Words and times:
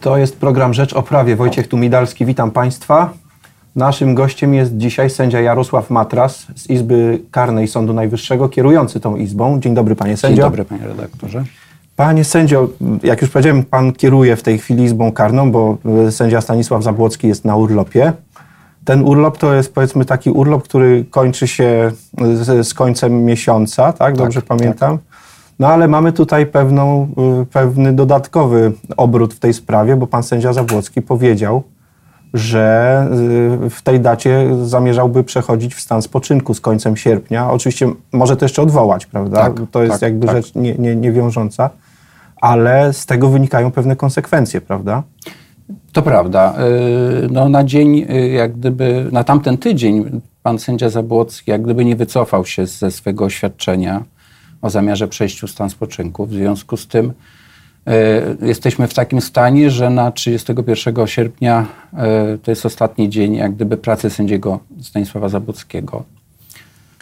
To 0.00 0.16
jest 0.16 0.36
program 0.36 0.74
Rzecz 0.74 0.92
o 0.92 1.02
Prawie. 1.02 1.36
Wojciech 1.36 1.68
Tumidalski, 1.68 2.26
witam 2.26 2.50
Państwa. 2.50 3.10
Naszym 3.76 4.14
gościem 4.14 4.54
jest 4.54 4.76
dzisiaj 4.76 5.10
sędzia 5.10 5.40
Jarosław 5.40 5.90
Matras 5.90 6.46
z 6.56 6.70
Izby 6.70 7.20
Karnej 7.30 7.68
Sądu 7.68 7.92
Najwyższego, 7.92 8.48
kierujący 8.48 9.00
tą 9.00 9.16
izbą. 9.16 9.60
Dzień 9.60 9.74
dobry, 9.74 9.96
panie 9.96 10.16
sędzio. 10.16 10.36
Dzień 10.36 10.44
dobry, 10.44 10.64
panie 10.64 10.86
redaktorze. 10.86 11.44
Panie 11.96 12.24
sędzio, 12.24 12.68
jak 13.02 13.22
już 13.22 13.30
powiedziałem, 13.30 13.64
pan 13.64 13.92
kieruje 13.92 14.36
w 14.36 14.42
tej 14.42 14.58
chwili 14.58 14.84
Izbą 14.84 15.12
Karną, 15.12 15.52
bo 15.52 15.78
e, 16.06 16.12
sędzia 16.12 16.40
Stanisław 16.40 16.82
Zabłocki 16.82 17.28
jest 17.28 17.44
na 17.44 17.56
urlopie. 17.56 18.12
Ten 18.84 19.02
urlop 19.02 19.38
to 19.38 19.54
jest 19.54 19.74
powiedzmy 19.74 20.04
taki 20.04 20.30
urlop, 20.30 20.64
który 20.64 21.04
kończy 21.10 21.48
się 21.48 21.92
z, 22.34 22.68
z 22.68 22.74
końcem 22.74 23.24
miesiąca, 23.24 23.92
tak? 23.92 24.16
Dobrze 24.16 24.42
pamiętam? 24.42 24.98
No 25.58 25.68
ale 25.68 25.88
mamy 25.88 26.12
tutaj 26.12 26.46
pewną, 26.46 27.08
y, 27.42 27.46
pewny 27.46 27.92
dodatkowy 27.92 28.72
obrót 28.96 29.34
w 29.34 29.38
tej 29.38 29.54
sprawie, 29.54 29.96
bo 29.96 30.06
pan 30.06 30.22
sędzia 30.22 30.52
Zabłocki 30.52 31.02
powiedział, 31.02 31.62
że 32.34 33.06
y, 33.66 33.70
w 33.70 33.82
tej 33.82 34.00
dacie 34.00 34.48
zamierzałby 34.64 35.24
przechodzić 35.24 35.74
w 35.74 35.80
stan 35.80 36.02
spoczynku 36.02 36.54
z 36.54 36.60
końcem 36.60 36.96
sierpnia. 36.96 37.50
Oczywiście 37.50 37.92
może 38.12 38.36
to 38.36 38.44
jeszcze 38.44 38.62
odwołać, 38.62 39.06
prawda? 39.06 39.36
Tak, 39.36 39.60
to 39.70 39.82
jest 39.82 39.92
tak, 39.92 40.02
jakby 40.02 40.26
tak. 40.26 40.36
rzecz 40.36 40.54
nie, 40.54 40.74
nie, 40.74 40.96
niewiążąca, 40.96 41.70
ale 42.40 42.92
z 42.92 43.06
tego 43.06 43.28
wynikają 43.28 43.70
pewne 43.70 43.96
konsekwencje, 43.96 44.60
prawda? 44.60 45.02
To 45.92 46.02
prawda. 46.02 46.54
Yy, 47.22 47.28
No, 47.30 47.48
na 47.48 47.64
dzień, 47.64 48.06
jak 48.32 48.52
gdyby, 48.52 49.08
na 49.12 49.24
tamten 49.24 49.58
tydzień 49.58 50.20
pan 50.42 50.58
sędzia 50.58 50.88
Zabłocki 50.88 51.50
jak 51.50 51.62
gdyby 51.62 51.84
nie 51.84 51.96
wycofał 51.96 52.44
się 52.44 52.66
ze 52.66 52.90
swego 52.90 53.24
oświadczenia 53.24 54.02
o 54.62 54.70
zamiarze 54.70 55.08
przejściu 55.08 55.46
w 55.46 55.50
stan 55.50 55.70
spoczynku. 55.70 56.26
W 56.26 56.32
związku 56.32 56.76
z 56.76 56.86
tym 56.86 57.12
yy, 57.86 57.92
jesteśmy 58.48 58.88
w 58.88 58.94
takim 58.94 59.20
stanie, 59.20 59.70
że 59.70 59.90
na 59.90 60.10
31 60.10 61.06
sierpnia 61.06 61.66
yy, 61.92 62.38
to 62.38 62.50
jest 62.50 62.66
ostatni 62.66 63.08
dzień 63.08 63.34
jak 63.34 63.54
gdyby 63.54 63.76
pracy 63.76 64.10
sędziego 64.10 64.60
Stanisława 64.82 65.28
Zabłockiego. 65.28 66.04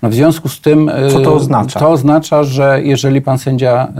No 0.02 0.08
w 0.08 0.14
związku 0.14 0.48
z 0.48 0.60
tym. 0.60 0.90
yy, 1.02 1.10
Co 1.10 1.20
to 1.20 1.34
oznacza? 1.34 1.80
To 1.80 1.90
oznacza, 1.90 2.44
że 2.44 2.80
jeżeli 2.82 3.22
pan 3.22 3.38
sędzia 3.38 3.92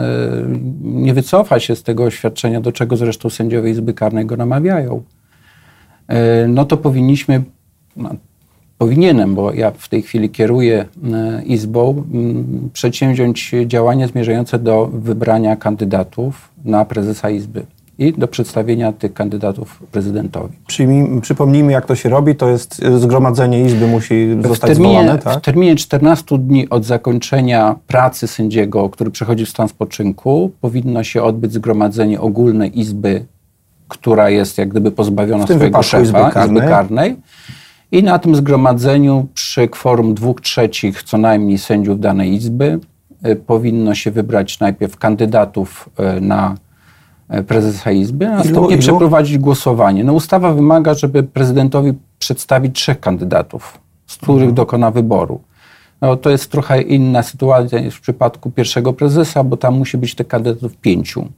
nie 0.83 1.15
wycofa 1.15 1.61
się 1.61 1.77
z 1.77 1.83
tego 1.83 2.05
oświadczenia, 2.05 2.61
do 2.61 2.73
czego 2.73 2.97
zresztą 2.97 3.31
sędziowie 3.31 3.71
Izby 3.71 3.95
Karnej 3.95 4.27
go 4.27 4.37
namawiają, 4.37 5.03
no 6.49 6.65
to 6.65 6.77
powinniśmy, 6.77 7.43
no, 7.97 8.11
powinienem, 8.79 9.35
bo 9.35 9.53
ja 9.53 9.71
w 9.71 9.89
tej 9.89 10.03
chwili 10.03 10.31
kieruję 10.31 10.85
yy, 11.03 11.43
Izbą, 11.43 12.05
przedsięwziąć 12.73 13.55
działania 13.67 14.09
zmierzające 14.09 14.59
do 14.59 14.87
wybrania 14.93 15.57
kandydatów 15.57 16.49
na 16.65 16.85
prezesa 16.85 17.31
Izby 17.31 17.67
i 17.99 18.13
do 18.13 18.29
przedstawienia 18.29 18.93
tych 18.93 19.15
kandydatów 19.15 19.83
prezydentowi. 19.93 20.55
Przyjmij, 20.67 21.21
przypomnijmy, 21.21 21.73
jak 21.73 21.87
to 21.87 21.95
się 21.95 22.09
robi. 22.09 22.35
To 22.35 22.49
jest 22.49 22.83
y, 22.83 22.99
zgromadzenie 22.99 23.63
Izby 23.63 23.87
musi 23.87 24.27
W 24.37 24.49
zostać 24.49 24.71
terminie, 24.71 24.95
zwołane, 24.95 25.19
tak? 25.19 25.39
w 25.39 25.41
terminie 25.43 25.77
14 25.77 26.39
dni 26.39 26.69
od 26.69 26.85
zakończenia 26.85 27.77
pracy 27.87 28.27
sędziego, 28.27 28.89
który 28.89 29.11
przechodzi 29.11 29.47
w 29.47 29.49
stan 29.49 29.69
spoczynku, 29.69 30.51
powinno 30.61 31.05
się 31.05 31.23
odbyć 31.23 31.53
zgromadzenie 31.53 32.21
ogólne 32.21 32.67
Izby, 32.67 33.25
która 33.89 34.31
jest 34.31 34.59
jak 34.59 34.69
gdyby 34.69 34.91
pozbawiona 34.91 35.45
swojego 35.45 35.83
szefa, 35.83 36.03
Izby 36.03 36.19
Karnej. 36.19 36.57
Izby 36.57 36.61
Karnej. 36.61 37.17
I 37.93 38.03
na 38.03 38.19
tym 38.19 38.37
zgromadzeniu 38.37 39.27
przy 39.35 39.69
kworum 39.69 40.15
dwóch 40.15 40.41
trzecich 40.41 41.03
co 41.03 41.19
najmniej 41.19 41.59
sędziów 41.59 42.01
danej 42.01 42.33
Izby 42.35 42.79
y, 43.27 43.37
powinno 43.37 43.95
się 43.95 44.11
wybrać 44.11 44.61
najpierw 44.61 44.97
kandydatów 44.97 45.89
y, 46.17 46.21
na 46.21 46.55
y, 47.35 47.43
prezesa 47.43 47.91
Izby, 47.91 48.27
a 48.27 48.31
następnie 48.37 48.69
ilu? 48.69 48.79
przeprowadzić 48.79 49.39
głosowanie. 49.39 50.05
No, 50.05 50.13
ustawa 50.13 50.53
wymaga, 50.53 50.95
żeby 50.95 51.23
prezydentowi 51.23 51.93
przedstawić 52.19 52.77
trzech 52.77 53.01
kandydatów, 53.01 53.79
z 54.07 54.17
których 54.17 54.35
Mhm. 54.41 54.55
dokona 54.55 54.91
wyboru. 54.91 55.41
No, 56.01 56.17
to 56.17 56.31
jest 56.31 56.51
trochę 56.51 56.83
inna 56.83 57.23
sytuacja 57.23 57.81
niż 57.81 57.95
w 57.95 58.01
przypadku 58.01 58.51
pierwszego 58.51 58.93
prezesa, 58.93 59.45
bo 59.45 59.57
tam 59.57 59.79
musi 59.79 59.99
być 59.99 60.15
tych 60.15 60.29
kandydatów 60.29 60.77
pięciu. 60.77 61.29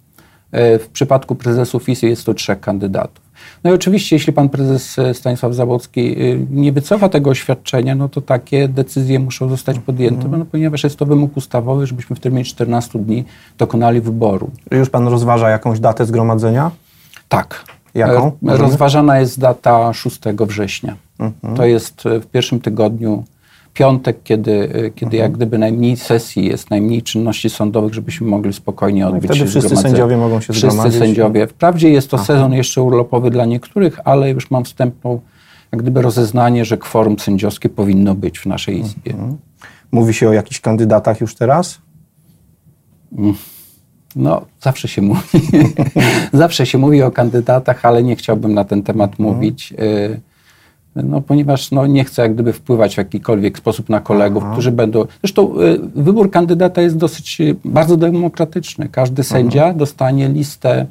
E, 0.53 0.78
W 0.78 0.89
przypadku 0.89 1.34
prezesów 1.34 1.89
Izby 1.89 2.09
jest 2.09 2.27
to 2.27 2.34
trzech 2.34 2.61
kandydatów. 2.61 3.28
No 3.64 3.70
i 3.70 3.75
oczywiście, 3.75 4.16
jeśli 4.16 4.32
pan 4.32 4.48
prezes 4.48 4.98
e, 4.98 5.14
Stanisław 5.14 5.54
Zabłocki 5.54 6.00
e, 6.00 6.16
nie 6.50 6.72
wycofa 6.72 7.09
tego 7.09 7.31
oświadczenia, 7.31 7.94
no 7.94 8.09
to 8.09 8.20
takie 8.20 8.69
decyzje 8.69 9.19
muszą 9.19 9.48
zostać 9.48 9.78
podjęte, 9.78 10.28
no, 10.28 10.44
ponieważ 10.44 10.84
jest 10.84 10.97
to 10.97 11.06
wymóg 11.06 11.36
ustawowy, 11.36 11.86
żebyśmy 11.86 12.16
w 12.16 12.20
terminie 12.20 12.44
14 12.44 12.98
dni 12.98 13.25
dokonali 13.59 14.00
wyboru. 14.00 14.50
Już 14.70 14.91
pan 14.91 15.09
rozważa 15.09 15.50
jakąś 15.50 15.81
datę 15.81 16.06
zgromadzenia? 16.06 16.70
Tak. 17.28 17.64
Jaką? 17.94 18.26
E? 18.48 18.56
Rozważana 18.56 19.19
jest 19.19 19.41
data 19.41 19.92
6 19.92 20.20
września. 20.47 20.97
Mhm. 21.19 21.56
To 21.56 21.65
jest 21.65 22.06
e, 22.06 22.20
w 22.20 22.26
pierwszym 22.26 22.60
tygodniu 22.60 23.25
piątek, 23.78 24.22
kiedy, 24.22 24.53
e, 24.62 24.91
kiedy 24.91 25.16
Mhm. 25.16 25.22
jak 25.22 25.33
gdyby 25.33 25.59
najmniej 25.59 25.97
sesji 25.97 26.44
jest, 26.44 26.71
najmniej 26.71 27.03
czynności 27.03 27.50
sądowych, 27.50 27.94
żebyśmy 27.94 28.27
mogli 28.27 28.53
spokojnie 28.53 29.03
No 29.03 29.09
odbyć 29.09 29.31
wtedy 29.31 29.47
wszyscy 29.47 29.77
sędziowie 29.77 30.16
mogą 30.16 30.41
się 30.41 30.53
Wszyscy 30.53 30.71
zgromadzić. 30.71 30.99
sędziowie. 30.99 31.47
Wprawdzie 31.47 31.91
jest 31.91 32.11
to 32.11 32.19
sezon 32.19 32.53
jeszcze 32.53 32.83
urlopowy 32.83 33.31
dla 33.31 33.44
niektórych, 33.44 34.00
ale 34.05 34.31
już 34.31 34.50
mam 34.50 34.65
wstępną 34.65 35.21
jak 35.72 35.83
gdyby 35.83 36.03
rozeznanie, 36.03 36.65
że 36.65 36.78
kworum 36.78 37.19
sędziowskie 37.19 37.69
powinno 37.69 38.15
być 38.15 38.39
w 38.39 38.47
naszej 38.47 38.81
Izbie. 38.81 39.15
Mówi 39.93 40.15
się 40.15 40.28
o 40.28 40.33
jakichś 40.33 40.60
kandydatach 40.60 41.21
już 41.21 41.34
teraz? 41.34 41.78
No, 44.16 44.43
zawsze 44.60 44.89
się 44.89 45.03
mówi. 45.03 45.21
zawsze 46.33 46.66
się 46.66 46.78
mówi 46.78 47.03
o 47.03 47.10
kandydatach, 47.10 47.84
ale 47.84 48.03
nie 48.03 48.16
chciałbym 48.16 48.55
na 48.55 48.65
ten 48.65 48.83
temat 48.83 49.10
Mhm. 49.10 49.28
mówić. 49.37 49.72
y, 49.72 50.21
No, 51.03 51.20
ponieważ 51.20 51.70
no, 51.70 51.86
nie 51.86 52.04
chcę 52.04 52.22
jak 52.22 52.34
gdyby 52.34 52.53
wpływać 52.53 52.94
w 52.94 52.98
jakikolwiek 52.98 53.59
sposób 53.59 53.88
na 53.88 54.00
kolegów, 54.00 54.44
którzy 54.53 54.72
będą. 54.72 55.04
Zresztą 55.22 55.60
y, 55.60 55.81
wybór 55.94 56.31
kandydata 56.31 56.82
jest 56.82 56.97
dosyć 56.97 57.41
y, 57.41 57.56
bardzo 57.64 57.97
demokratyczny. 57.97 58.88
Każdy 58.92 59.22
Mhm. 59.22 59.42
sędzia 59.42 59.75
dostanie 59.75 60.28
listę 60.28 60.86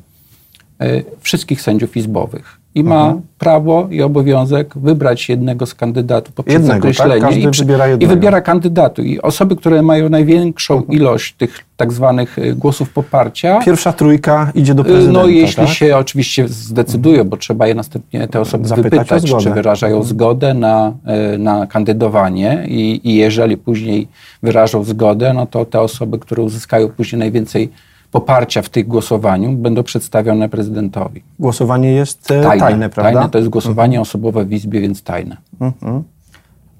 y, 0.81 1.05
wszystkich 1.19 1.61
sędziów 1.61 1.97
izbowych 1.97 2.59
i 2.77 2.83
ma 2.83 3.01
Mhm. 3.05 3.21
prawo 3.39 3.87
i 3.91 4.01
obowiązek 4.01 4.73
wybrać 4.77 5.29
jednego 5.29 5.65
z 5.65 5.73
kandydatów 5.75 6.35
poprzez 6.35 6.53
Jednego, 6.53 6.73
tak? 6.73 6.93
zakreślenie 6.93 7.21
Każdy 7.21 7.39
i, 7.41 7.51
przy- 7.51 7.61
wybiera 7.65 7.87
i 7.87 7.89
jednego. 7.89 8.13
wybiera 8.13 8.41
kandydatu. 8.41 9.01
I 9.03 9.19
osoby, 9.21 9.55
które 9.55 9.81
mają 9.81 10.09
największą 10.09 10.81
ilość 10.81 11.33
tych 11.33 11.59
tak 11.77 11.93
zwanych 11.93 12.39
y, 12.39 12.53
głosów 12.55 12.89
poparcia, 12.89 13.59
Pierwsza 13.65 13.93
trójka 13.93 14.51
idzie 14.55 14.73
do 14.75 14.81
y, 14.83 14.85
prezydenta, 14.85 15.19
no 15.21 15.27
jeśli 15.27 15.65
tak? 15.65 15.73
się 15.75 15.97
oczywiście 15.97 16.47
zdecydują, 16.47 17.23
bo 17.23 17.37
trzeba 17.37 17.67
je 17.67 17.75
następnie 17.75 18.27
te 18.27 18.39
osoby 18.39 18.67
Zapytać 18.67 18.91
wypytać, 19.09 19.43
czy 19.43 19.49
wyrażają 19.51 20.03
zgodę 20.03 20.53
na, 20.53 20.93
y, 21.35 21.37
na 21.37 21.67
kandydowanie 21.67 22.65
i, 22.67 23.01
i 23.03 23.15
jeżeli 23.15 23.57
później 23.57 24.07
wyrażą 24.43 24.83
zgodę, 24.83 25.33
no 25.33 25.45
to 25.45 25.65
te 25.65 25.81
osoby, 25.81 26.19
które 26.19 26.43
uzyskają 26.43 26.89
później 26.89 27.19
najwięcej 27.19 27.69
poparcia 28.11 28.61
w 28.61 28.69
tych 28.69 28.87
głosowaniu, 28.87 29.53
będą 29.53 29.83
przedstawione 29.83 30.49
prezydentowi. 30.49 31.23
Głosowanie 31.39 31.91
jest 31.91 32.31
e, 32.31 32.41
tajne, 32.59 32.89
prawda? 32.89 33.13
Tajne 33.13 33.29
to 33.29 33.37
jest 33.37 33.49
głosowanie 33.49 34.01
osobowe 34.01 34.45
w 34.45 34.53
Izbie, 34.53 34.81
więc 34.81 35.03
tajne. 35.03 35.37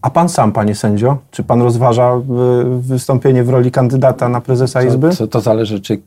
A 0.01 0.09
pan 0.09 0.29
sam, 0.29 0.51
panie 0.51 0.75
sędzio, 0.75 1.17
czy 1.31 1.43
pan 1.43 1.61
rozważa 1.61 2.11
e, 2.11 2.21
wystąpienie 2.79 3.43
w 3.43 3.49
roli 3.49 3.71
kandydata 3.71 4.29
na 4.29 4.41
prezesa 4.41 4.83
Izby? 4.83 5.15
To, 5.15 5.27
to, 5.27 5.41
zależy, 5.41 5.81
czy, 5.81 5.99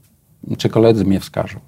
czy 0.59 0.69
koledzy 0.69 1.05
mnie 1.05 1.21
wskażą. 1.21 1.59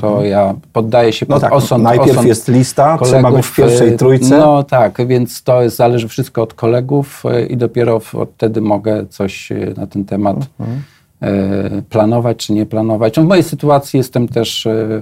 To 0.00 0.24
ja 0.24 0.54
poddaję 0.72 1.12
się 1.12 1.26
No 1.28 1.34
pod 1.34 1.42
tak, 1.42 1.52
osąd. 1.52 1.84
najpierw 1.84 2.10
osąd 2.10 2.26
jest 2.28 2.48
lista, 2.48 2.98
trzeba 3.02 3.22
kolegów, 3.22 3.36
być 3.36 3.46
w 3.46 3.56
pierwszej 3.56 3.88
e, 3.88 3.96
trójce. 3.96 4.38
No 4.38 4.62
tak, 4.62 5.06
więc 5.06 5.42
to 5.42 5.62
jest, 5.62 5.76
zależy 5.76 6.08
wszystko 6.08 6.42
od 6.42 6.54
kolegów 6.54 7.22
i 7.48 7.56
dopiero 7.56 8.00
wtedy 8.36 8.60
mogę 8.60 9.06
coś 9.06 9.52
na 9.76 9.86
ten 9.86 10.04
temat 10.04 10.36
Mhm. 10.60 10.82
E, 11.24 11.82
planować 11.82 12.36
czy 12.36 12.52
nie 12.52 12.66
planować. 12.66 13.16
No 13.16 13.22
w 13.22 13.26
mojej 13.26 13.44
sytuacji 13.44 13.98
jestem 13.98 14.28
też 14.28 14.66
e, 14.66 15.00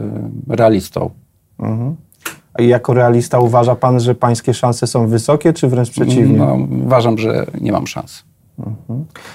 realistą. 0.49 1.11
I 2.59 2.69
jako 2.69 2.95
realista 2.95 3.39
uważa 3.39 3.75
pan, 3.75 4.01
że 4.01 4.15
pańskie 4.15 4.55
szanse 4.55 4.87
są 4.87 5.07
wysokie, 5.07 5.53
czy 5.53 5.69
wręcz 5.69 5.91
przeciwnie? 5.91 6.39
No, 6.39 6.59
uważam, 6.85 7.19
że 7.19 7.47
nie 7.61 7.73
mam 7.73 7.87
szans. 7.87 8.25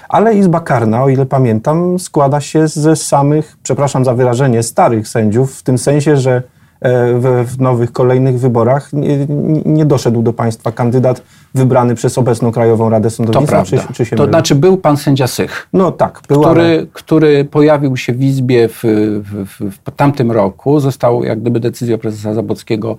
Ale 0.10 0.36
Izba 0.36 0.60
Karna, 0.60 1.04
o 1.04 1.10
ile 1.10 1.26
pamiętam, 1.26 2.00
składa 2.00 2.42
się 2.42 2.68
ze 2.68 2.96
samych, 2.96 3.58
przepraszam 3.64 4.06
za 4.06 4.14
wyrażenie, 4.14 4.64
starych 4.64 5.08
sędziów, 5.08 5.56
w 5.56 5.64
tym 5.64 5.78
sensie, 5.78 6.18
że 6.18 6.44
w, 6.82 7.46
w 7.48 7.62
nowych, 7.62 7.92
kolejnych 7.92 8.40
wyborach 8.40 8.94
nie, 8.94 9.28
nie- 9.66 9.86
doszedł 9.86 10.22
do 10.22 10.34
państwa 10.34 10.72
kandydat 10.72 11.22
wybrany 11.54 11.96
przez 11.96 12.18
obecną 12.18 12.52
Krajową 12.52 12.90
Radę 12.90 13.10
To 13.10 13.16
Sądownictwa, 13.16 13.64
prawda. 13.64 13.88
czy, 13.88 13.94
czy 13.94 14.06
się 14.06 14.16
to 14.16 14.24
mylę? 14.24 14.32
znaczy 14.32 14.56
był 14.56 14.78
pan 14.78 14.98
sędzia 14.98 15.28
Sych. 15.28 15.68
No 15.74 15.92
tak, 15.92 16.22
był, 16.28 16.46
ale... 16.46 16.54
który, 16.54 16.88
który 16.94 17.46
pojawił 17.46 17.98
się 17.98 18.14
w 18.14 18.24
Izbie 18.24 18.68
w, 18.68 18.80
w, 18.84 19.46
w, 19.46 19.76
w 19.86 19.92
tamtym 19.96 20.32
roku. 20.32 20.80
Został 20.80 21.24
jak 21.24 21.42
gdyby 21.42 21.60
decyzją 21.60 21.98
prezesa 21.98 22.34
Zabockiego 22.34 22.98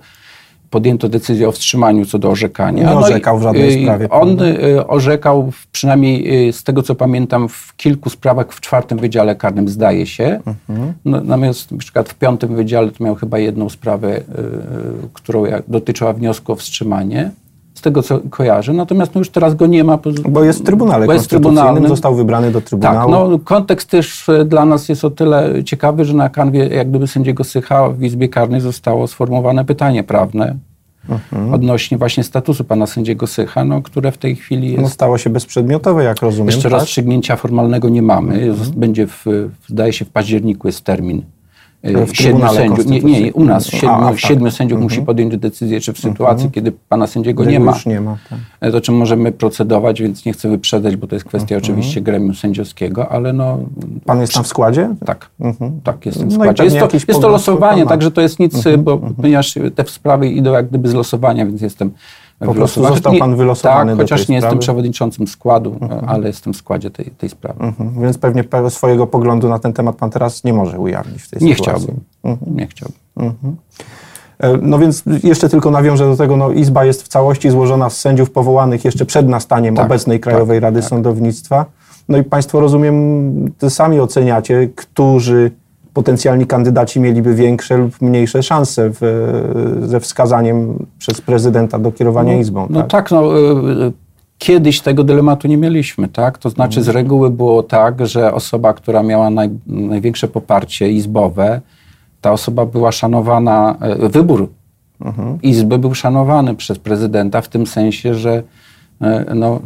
podjęto 0.69 1.09
decyzję 1.09 1.49
o 1.49 1.51
wstrzymaniu 1.51 2.05
co 2.05 2.19
do 2.19 2.29
orzekania. 2.29 2.83
Nie 2.83 2.89
No 2.89 2.99
orzekał 2.99 3.39
w 3.39 3.41
żadnej 3.41 3.79
y, 3.79 3.83
sprawie, 3.83 4.09
On 4.09 4.41
y, 4.41 4.87
orzekał, 4.87 5.51
przynajmniej 5.71 6.47
y, 6.49 6.53
z 6.53 6.63
tego 6.63 6.83
co 6.83 6.95
pamiętam, 6.95 7.49
w 7.49 7.75
kilku 7.77 8.09
sprawach 8.09 8.53
w 8.53 8.61
czwartym 8.61 8.97
wydziale 8.97 9.35
karnym, 9.35 9.69
zdaje 9.69 10.05
się. 10.05 10.39
Mhm. 10.45 10.93
No, 11.05 11.21
natomiast 11.21 11.71
na 11.71 11.77
przykład 11.77 12.09
w 12.09 12.15
piątym 12.15 12.55
wydziale 12.55 12.91
to 12.91 13.03
miał 13.03 13.15
chyba 13.15 13.39
jedną 13.39 13.69
sprawę, 13.69 14.21
którą 15.13 15.43
dotyczyła 15.67 16.13
wniosku 16.13 16.51
o 16.51 16.55
wstrzymanie. 16.55 17.31
Z 17.79 17.81
tego 17.81 18.03
co 18.03 18.19
kojarzę. 18.29 18.73
Natomiast 18.73 19.15
no 19.15 19.19
już 19.19 19.29
teraz 19.29 19.55
go 19.55 19.67
nie 19.67 19.83
ma. 19.83 19.99
Bo 20.29 20.43
jest 20.43 20.59
w 20.59 20.63
Trybunale 20.63 21.05
Bo 21.05 21.13
jest 21.13 21.29
Konstytucyjnym, 21.29 21.87
został 21.87 22.15
wybrany 22.15 22.51
do 22.51 22.61
Tak, 22.61 22.69
Trybunału. 22.69 23.29
no 23.29 23.39
kontekst 23.39 23.89
też 23.89 24.29
e, 24.29 24.45
dla 24.45 24.65
nas 24.65 24.89
jest 24.89 25.05
o 25.05 25.09
tyle 25.09 25.63
ciekawy, 25.63 26.05
że 26.05 26.13
na 26.13 26.29
kanwie 26.29 26.67
jak 26.67 26.89
gdyby 26.89 27.07
sędziego 27.07 27.43
Sycha 27.43 27.89
w 27.89 28.03
Izbie 28.03 28.29
Karnej 28.29 28.61
zostało 28.61 29.07
sformułowane 29.07 29.65
pytanie 29.65 30.03
prawne 30.03 30.55
Mhm. 31.09 31.53
odnośnie 31.53 31.97
właśnie 31.97 32.23
statusu 32.23 32.63
pana 32.63 32.85
sędziego 32.87 33.27
Sycha, 33.27 33.63
no, 33.63 33.81
które 33.81 34.11
w 34.11 34.17
tej 34.17 34.35
chwili 34.35 34.71
jest... 34.71 34.83
No, 34.83 34.89
stało 34.89 35.17
się 35.17 35.29
bezprzedmiotowe, 35.29 36.03
jak 36.03 36.21
rozumiem. 36.21 36.47
Jeszcze 36.47 36.61
tak? 36.61 36.65
Mhm. 36.67 36.79
rozstrzygnięcia 36.81 37.35
formalnego 37.35 37.89
nie 37.89 38.01
mamy. 38.01 38.53
Zost- 38.53 38.75
Będzie, 38.75 39.07
w- 39.07 39.25
zdaje 39.67 39.93
się, 39.93 40.05
w 40.05 40.09
październiku 40.09 40.67
jest 40.67 40.81
termin. 40.81 41.21
E, 41.83 42.05
W 42.05 42.17
Siedmiu 42.17 42.47
sędziów, 42.53 42.85
nie, 42.85 42.99
nie, 42.99 43.33
u 43.33 43.43
nas 43.45 43.67
siedmiu, 43.67 43.89
A, 43.95 44.09
tak. 44.09 44.19
siedmiu 44.19 44.51
sędziów 44.51 44.81
musi 44.81 45.01
podjąć 45.01 45.37
decyzję, 45.37 45.81
czy 45.81 45.93
w 45.93 45.99
sytuacji, 45.99 46.51
kiedy 46.51 46.71
pana 46.89 47.07
sędziego 47.07 47.45
nie 47.45 47.59
ma, 47.59 47.73
nie 47.85 48.01
ma. 48.01 48.17
Tak. 48.29 48.39
E, 48.61 48.71
to 48.71 48.81
czym 48.81 48.95
możemy 48.95 49.31
procedować, 49.31 50.01
więc 50.01 50.25
nie 50.25 50.33
chcę 50.33 50.49
wyprzedzać, 50.49 50.95
bo 50.95 51.07
to 51.07 51.15
jest 51.15 51.25
kwestia 51.25 51.55
Mhm. 51.55 51.63
oczywiście 51.63 52.01
gremium 52.01 52.35
sędziowskiego, 52.35 53.09
ale 53.09 53.33
no 53.33 53.59
Pan 54.05 54.21
jest 54.21 54.33
tam 54.33 54.43
w 54.43 54.47
składzie? 54.47 54.89
tak, 55.05 55.29
Mhm. 55.39 55.81
tak, 55.83 56.05
jestem 56.05 56.23
w 56.29 56.31
No 56.31 56.35
składzie. 56.35 56.63
pewnie 56.63 56.79
Jest 56.79 56.91
to, 56.91 57.11
jest 57.11 57.21
to 57.21 57.29
losowanie, 57.29 57.85
także 57.85 58.11
to 58.11 58.21
jest 58.21 58.39
nic, 58.39 58.63
bo 58.77 58.97
ponieważ 59.21 59.57
te 59.75 59.83
sprawy 59.87 60.29
idą 60.29 60.53
jak 60.53 60.69
gdyby 60.69 60.87
z 60.89 60.93
losowania, 60.93 61.45
więc 61.45 61.61
jestem 61.61 61.91
Po 62.39 62.53
prostu 62.53 62.79
losowaniu. 62.81 62.95
został 62.95 63.13
pan 63.19 63.35
wylosowany 63.35 63.91
Tak, 63.91 63.97
do 63.97 64.03
chociaż 64.03 64.27
nie 64.27 64.35
jestem 64.35 64.49
sprawy. 64.49 64.59
przewodniczącym 64.61 65.27
składu, 65.27 65.75
ale 66.07 66.27
jestem 66.27 66.53
w 66.53 66.57
składzie 66.57 66.89
tej, 66.91 67.05
tej 67.05 67.29
sprawy. 67.29 67.63
Mhm. 67.63 68.01
Więc 68.01 68.17
pewnie 68.17 68.43
pe- 68.43 68.69
swojego 68.69 69.07
poglądu 69.07 69.49
na 69.49 69.59
ten 69.59 69.73
temat 69.73 69.95
pan 69.95 70.09
teraz 70.09 70.43
nie 70.43 70.53
może 70.53 70.79
ujawnić 70.79 71.21
w 71.21 71.29
tej 71.29 71.43
Nie 71.47 71.55
sytuacji. 71.55 71.87
chciałbym. 72.23 72.55
Nie 72.55 72.67
chciałbym. 72.67 72.99
E, 74.39 74.57
No 74.61 74.79
więc 74.79 75.03
jeszcze 75.23 75.49
tylko 75.49 75.71
nawiążę 75.71 76.05
do 76.09 76.15
tego, 76.17 76.37
no 76.37 76.51
Izba 76.51 76.85
jest 76.85 77.03
w 77.03 77.07
całości 77.07 77.49
złożona 77.49 77.89
z 77.89 77.97
sędziów 77.99 78.31
powołanych 78.31 78.85
jeszcze 78.85 79.05
przed 79.05 79.27
nastaniem 79.29 79.75
Tak, 79.75 79.85
obecnej 79.85 80.19
Krajowej 80.19 80.59
Rady 80.59 80.81
Sądownictwa. 80.81 81.65
No 82.09 82.17
i 82.17 82.23
Państwo, 82.23 82.59
rozumiem, 82.59 83.51
ty 83.57 83.69
sami 83.69 83.99
oceniacie, 83.99 84.69
którzy 84.75 85.51
potencjalni 85.93 86.45
kandydaci 86.45 86.99
mieliby 86.99 87.35
większe 87.35 87.77
lub 87.77 88.01
mniejsze 88.01 88.43
szanse 88.43 88.89
w, 88.93 88.99
ze 89.81 89.99
wskazaniem 89.99 90.85
przez 90.99 91.21
prezydenta 91.21 91.79
do 91.79 91.91
kierowania 91.91 92.37
Izbą. 92.37 92.67
No 92.69 92.79
tak? 92.79 92.89
tak, 92.89 93.11
no, 93.11 93.39
y, 93.39 93.93
kiedyś 94.37 94.81
tego 94.81 95.03
dylematu 95.03 95.47
nie 95.47 95.57
mieliśmy, 95.57 96.07
tak? 96.07 96.37
To 96.37 96.49
znaczy 96.49 96.83
z 96.83 96.87
reguły 96.87 97.29
było 97.29 97.63
tak, 97.63 98.07
że 98.07 98.33
osoba, 98.33 98.73
która 98.73 99.03
miała 99.03 99.29
naj, 99.29 99.49
największe 99.67 100.27
poparcie 100.27 100.89
izbowe, 100.91 101.61
ta 102.21 102.31
osoba 102.31 102.65
była 102.65 102.91
szanowana, 102.91 103.77
y, 104.05 104.09
wybór 104.09 104.49
izby 105.43 105.77
był 105.77 105.95
szanowany 105.95 106.55
przez 106.55 106.79
prezydenta 106.79 107.41
w 107.41 107.47
tym 107.47 107.67
sensie, 107.67 108.15
że 108.15 108.43
y, 109.01 109.35
no, 109.35 109.59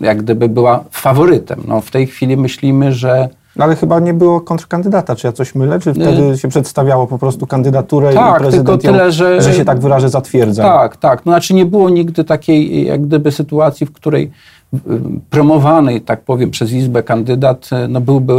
jak 0.00 0.22
gdyby 0.22 0.48
była 0.48 0.84
faworytem. 0.90 1.60
No, 1.68 1.80
w 1.80 1.90
tej 1.90 2.06
chwili 2.06 2.36
myślimy, 2.36 2.92
że 2.92 3.28
No 3.56 3.64
ale 3.64 3.76
chyba 3.76 4.00
nie 4.00 4.14
było 4.14 4.40
kontrkandydata, 4.40 5.16
czy 5.16 5.26
ja 5.26 5.32
coś 5.32 5.54
mylę? 5.54 5.80
Czy 5.80 5.94
wtedy 5.94 6.38
się 6.38 6.48
przedstawiało 6.48 7.06
po 7.06 7.18
prostu 7.18 7.46
kandydaturę 7.46 8.12
Tak, 8.14 8.36
i 8.36 8.38
prezydent 8.40 8.66
tylko 8.68 8.92
tyle, 8.92 9.04
ją, 9.04 9.10
że- 9.10 9.42
że 9.42 9.54
się 9.54 9.64
tak 9.64 9.78
wyrażę, 9.80 10.08
zatwierdza? 10.08 10.62
Tak, 10.62 10.96
tak. 10.96 11.26
No, 11.26 11.32
znaczy 11.32 11.54
nie 11.54 11.66
było 11.66 11.90
nigdy 11.90 12.24
takiej 12.24 12.86
jak 12.86 13.02
gdyby 13.06 13.32
sytuacji, 13.32 13.86
w 13.86 13.92
której 13.92 14.30
promowany, 15.30 16.00
tak 16.00 16.20
powiem, 16.20 16.50
przez 16.50 16.72
Izbę 16.72 17.02
kandydat 17.02 17.70
y, 17.84 17.88
no, 17.88 18.00
byłby 18.00 18.32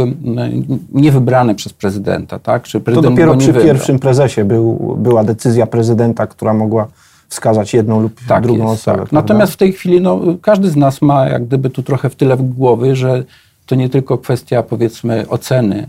niewybrany 0.92 1.54
przez 1.54 1.72
prezydenta, 1.72 2.38
tak? 2.38 2.62
Czy 2.62 2.78
To 2.80 2.84
prezydent 2.84 3.14
dopiero 3.14 3.32
go 3.32 3.40
nie 3.40 3.52
przy 3.52 3.62
pierwszym 3.62 3.98
prezesie 3.98 4.44
był, 4.44 4.96
była 4.98 5.24
decyzja 5.24 5.66
prezydenta, 5.66 6.26
która 6.26 6.54
mogła 6.54 6.86
wskazać 7.28 7.74
jedną 7.74 8.00
lub 8.00 8.12
tak 8.28 8.42
drugą 8.42 8.70
jest, 8.70 8.74
osobę. 8.88 8.98
tak. 9.02 9.12
Natomiast 9.12 9.52
w 9.52 9.56
tej 9.56 9.72
chwili 9.72 10.00
no, 10.00 10.20
każdy 10.42 10.70
z 10.70 10.76
nas 10.76 11.02
ma 11.02 11.28
jak 11.28 11.44
gdyby 11.46 11.70
tu 11.70 11.82
trochę 11.82 12.10
w 12.10 12.14
tyle 12.16 12.36
w 12.36 12.42
głowy, 12.42 12.96
że 12.96 13.24
to 13.70 13.74
nie 13.74 13.88
tylko 13.88 14.18
kwestia 14.18 14.62
powiedzmy 14.62 15.28
oceny 15.28 15.88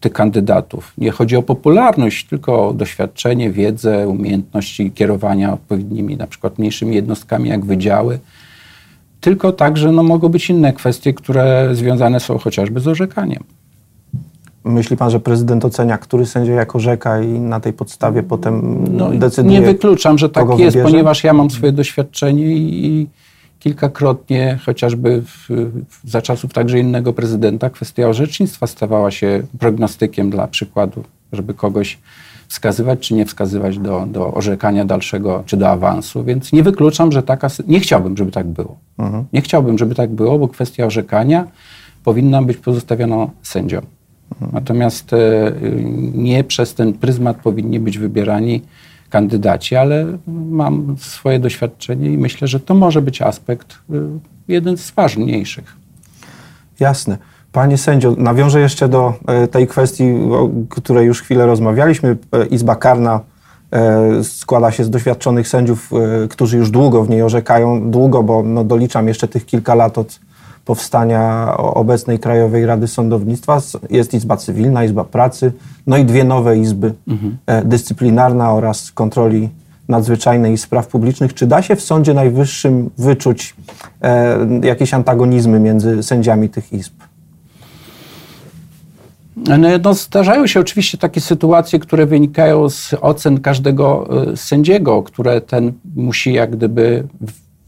tych 0.00 0.12
kandydatów. 0.12 0.92
Nie 0.98 1.10
chodzi 1.10 1.36
o 1.36 1.42
popularność, 1.42 2.26
tylko 2.26 2.68
o 2.68 2.74
doświadczenie, 2.74 3.50
wiedzę, 3.50 4.08
umiejętności 4.08 4.90
kierowania 4.90 5.52
odpowiednimi 5.52 6.16
na 6.16 6.26
przykład 6.26 6.58
mniejszymi 6.58 6.94
jednostkami 6.94 7.48
jak 7.48 7.64
wydziały. 7.64 8.18
Tylko 9.20 9.52
także 9.52 9.92
no, 9.92 10.02
mogą 10.02 10.28
być 10.28 10.50
inne 10.50 10.72
kwestie, 10.72 11.14
które 11.14 11.68
związane 11.72 12.20
są 12.20 12.38
chociażby 12.38 12.80
z 12.80 12.88
orzekaniem. 12.88 13.44
Myśli 14.64 14.96
pan, 14.96 15.10
że 15.10 15.20
prezydent 15.20 15.64
ocenia, 15.64 15.98
który 15.98 16.26
sędzia 16.26 16.52
jako 16.52 16.78
rzeka 16.80 17.22
i 17.22 17.28
na 17.28 17.60
tej 17.60 17.72
podstawie 17.72 18.22
potem 18.22 18.84
No, 18.96 19.10
decyduje? 19.10 19.60
nie 19.60 19.66
wykluczam, 19.66 20.18
że 20.18 20.28
tak 20.28 20.48
jest, 20.48 20.58
wybierze? 20.58 20.82
ponieważ 20.82 21.24
ja 21.24 21.32
mam 21.32 21.50
swoje 21.50 21.72
doświadczenie 21.72 22.46
i, 22.46 22.86
i 22.86 23.06
kilkakrotnie, 23.60 24.58
chociażby 24.64 25.22
w, 25.22 25.46
w, 25.48 26.10
za 26.10 26.22
czasów 26.22 26.52
także 26.52 26.78
innego 26.78 27.12
prezydenta, 27.12 27.70
kwestia 27.70 28.08
orzecznictwa 28.08 28.66
stawała 28.66 29.10
się 29.10 29.42
prognostykiem 29.58 30.30
dla 30.30 30.46
przykładu, 30.46 31.04
żeby 31.32 31.54
kogoś 31.54 31.98
wskazywać 32.48 32.98
czy 32.98 33.14
nie 33.14 33.26
wskazywać 33.26 33.78
do, 33.78 34.06
do 34.06 34.34
orzekania 34.34 34.84
dalszego 34.84 35.42
czy 35.46 35.56
do 35.56 35.68
awansu, 35.68 36.24
więc 36.24 36.52
nie 36.52 36.62
wykluczam, 36.62 37.12
że 37.12 37.22
taka... 37.22 37.48
Nie 37.66 37.80
chciałbym, 37.80 38.16
żeby 38.16 38.32
tak 38.32 38.46
było. 38.46 38.78
Mhm. 38.98 39.24
Nie 39.32 39.40
chciałbym, 39.40 39.78
żeby 39.78 39.94
tak 39.94 40.10
było, 40.10 40.38
bo 40.38 40.48
kwestia 40.48 40.86
orzekania 40.86 41.46
powinna 42.04 42.42
być 42.42 42.56
pozostawiona 42.56 43.26
sędziom. 43.42 43.82
Natomiast 44.52 45.12
e, 45.12 45.52
nie 46.14 46.44
przez 46.44 46.74
ten 46.74 46.92
pryzmat 46.92 47.36
powinni 47.36 47.80
być 47.80 47.98
wybierani 47.98 48.62
kandydaci, 49.10 49.76
ale 49.76 50.06
mam 50.50 50.96
swoje 50.98 51.38
doświadczenie 51.38 52.10
i 52.10 52.18
myślę, 52.18 52.48
że 52.48 52.60
to 52.60 52.74
może 52.74 53.02
być 53.02 53.22
aspekt 53.22 53.78
e, 53.90 53.94
jeden 54.48 54.76
z 54.76 54.90
ważniejszych. 54.90 55.76
Jasne. 56.80 57.18
Panie 57.52 57.78
sędzio, 57.78 58.14
nawiążę 58.18 58.60
jeszcze 58.60 58.88
do 58.88 59.14
e, 59.26 59.48
tej 59.48 59.66
kwestii, 59.66 60.04
o 60.32 60.50
której 60.68 61.06
już 61.06 61.22
chwilę 61.22 61.46
rozmawialiśmy. 61.46 62.16
E, 62.32 62.46
Izba 62.46 62.76
karna 62.76 63.20
e, 63.72 64.24
składa 64.24 64.70
się 64.70 64.84
z 64.84 64.90
doświadczonych 64.90 65.48
sędziów, 65.48 65.90
którzy 66.30 66.56
już 66.56 66.70
długo 66.70 67.04
w 67.04 67.10
niej 67.10 67.22
orzekają. 67.22 67.90
Długo, 67.90 68.22
bo 68.22 68.42
no, 68.42 68.64
doliczam 68.64 69.08
jeszcze 69.08 69.28
tych 69.28 69.46
kilka 69.46 69.74
lat 69.74 69.98
od 69.98 70.20
powstania 70.64 71.54
obecnej 71.56 72.18
Krajowej 72.18 72.66
Rady 72.66 72.88
Sądownictwa. 72.88 73.60
Jest 73.90 74.14
Izba 74.14 74.36
Cywilna, 74.36 74.84
Izba 74.84 75.04
Pracy, 75.04 75.52
no 75.86 75.96
i 75.96 76.04
dwie 76.04 76.24
nowe 76.24 76.58
izby, 76.58 76.94
e, 77.46 77.64
dyscyplinarna 77.64 78.52
oraz 78.52 78.92
kontroli 78.92 79.48
nadzwyczajnej 79.88 80.52
i 80.52 80.58
spraw 80.58 80.86
publicznych. 80.86 81.34
Czy 81.34 81.46
da 81.46 81.62
się 81.62 81.76
w 81.76 81.82
Sądzie 81.82 82.14
Najwyższym 82.14 82.90
wyczuć 82.98 83.56
e, 84.02 84.38
jakieś 84.62 84.94
antagonizmy 84.94 85.60
między 85.60 86.02
sędziami 86.02 86.48
tych 86.48 86.72
izb? 86.72 86.92
No, 89.36 89.68
no, 89.82 89.94
zdarzają 89.94 90.46
się 90.46 90.60
oczywiście 90.60 90.98
takie 90.98 91.20
sytuacje, 91.20 91.78
które 91.78 92.06
wynikają 92.06 92.68
z 92.68 92.94
ocen 93.00 93.40
każdego 93.40 94.08
e, 94.32 94.36
sędziego, 94.36 95.02
które 95.02 95.40
ten 95.40 95.72
musi 95.96 96.32
jak 96.32 96.50
gdyby 96.56 97.08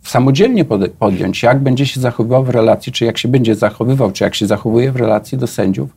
samodzielnie 0.03 0.65
podjąć, 0.99 1.43
jak 1.43 1.63
będzie 1.63 1.87
się 1.87 2.01
zachowywał 2.01 2.45
w 2.45 2.51
relacji, 2.51 2.93
czy 2.93 3.05
jak 3.05 3.19
się 3.19 3.29
będzie 3.29 3.55
zachowywał, 3.55 4.13
czy 4.13 4.25
jak 4.25 4.35
się 4.35 4.47
zachowuje 4.47 4.93
w 4.93 4.97
relacji 4.97 5.39
do 5.39 5.47
sędziów, 5.47 5.91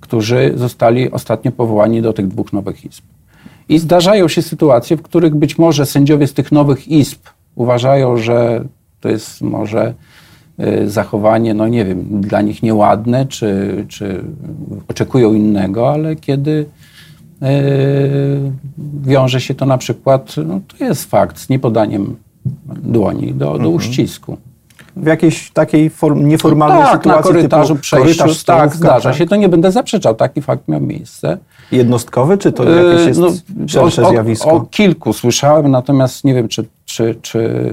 którzy 0.00 0.52
zostali 0.56 1.10
ostatnio 1.10 1.52
powołani 1.52 2.02
do 2.02 2.12
tych 2.12 2.28
dwóch 2.28 2.52
nowych 2.52 2.84
izb. 2.84 3.04
I 3.68 3.78
zdarzają 3.78 4.28
się 4.28 4.42
sytuacje, 4.42 4.96
w 4.96 5.02
których 5.02 5.34
być 5.34 5.58
może 5.58 5.86
sędziowie 5.86 6.26
z 6.26 6.34
tych 6.34 6.52
nowych 6.52 6.88
izb 6.88 7.18
uważają, 7.54 8.16
że 8.16 8.64
to 9.00 9.08
jest 9.08 9.40
może 9.40 9.94
y, 10.60 10.90
zachowanie, 10.90 11.54
no 11.54 11.68
nie 11.68 11.84
wiem, 11.84 12.20
dla 12.20 12.40
nich 12.40 12.62
nieładne, 12.62 13.26
czy, 13.26 13.84
czy 13.88 14.24
oczekują 14.88 15.34
innego, 15.34 15.92
ale 15.92 16.16
kiedy 16.16 16.50
y, 16.50 16.66
wiąże 19.02 19.40
się 19.40 19.54
to 19.54 19.66
na 19.66 19.78
przykład, 19.78 20.34
no 20.46 20.60
to 20.68 20.84
jest 20.84 21.10
fakt, 21.10 21.38
z 21.38 21.48
niepodaniem 21.48 22.16
dłoni 22.82 23.34
do, 23.34 23.58
do 23.58 23.68
uścisku. 23.68 24.36
W 24.96 25.06
jakiejś 25.06 25.50
takiej 25.50 25.90
form, 25.90 26.28
nieformalnej 26.28 26.82
tak, 26.82 26.92
sytuacji 26.92 27.16
na 27.16 27.22
korytarzu, 27.22 27.74
typu 27.74 27.96
korytarz, 27.96 28.44
tak, 28.44 28.74
zdarza 28.74 29.12
się. 29.12 29.26
To 29.26 29.36
nie 29.36 29.48
będę 29.48 29.72
zaprzeczał, 29.72 30.14
taki 30.14 30.42
fakt 30.42 30.68
miał 30.68 30.80
miejsce. 30.80 31.38
Jednostkowy, 31.72 32.38
czy 32.38 32.52
to 32.52 32.70
jakieś 32.70 33.06
jest 33.06 33.20
no, 33.20 33.28
szersze 33.66 34.02
o, 34.02 34.08
o, 34.08 34.10
zjawisko? 34.10 34.50
O 34.50 34.60
kilku 34.60 35.12
słyszałem, 35.12 35.70
natomiast 35.70 36.24
nie 36.24 36.34
wiem, 36.34 36.48
czy, 36.48 36.64
czy, 36.84 37.14
czy 37.22 37.70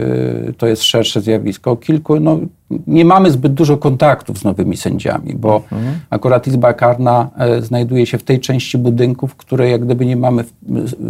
to 0.57 0.67
jest 0.67 0.83
szersze 0.83 1.21
zjawisko. 1.21 1.71
O 1.71 1.75
kilku, 1.75 2.19
no, 2.19 2.39
nie 2.87 3.05
mamy 3.05 3.31
zbyt 3.31 3.53
dużo 3.53 3.77
kontaktów 3.77 4.37
z 4.37 4.43
nowymi 4.43 4.77
sędziami, 4.77 5.35
bo 5.35 5.55
mhm. 5.71 5.99
akurat 6.09 6.47
Izba 6.47 6.73
Karna 6.73 7.29
e, 7.37 7.61
znajduje 7.61 8.05
się 8.05 8.17
w 8.17 8.23
tej 8.23 8.39
części 8.39 8.77
budynku, 8.77 9.27
w 9.27 9.35
której 9.35 9.71
jak 9.71 9.85
gdyby 9.85 10.05
nie 10.05 10.17
mamy 10.17 10.43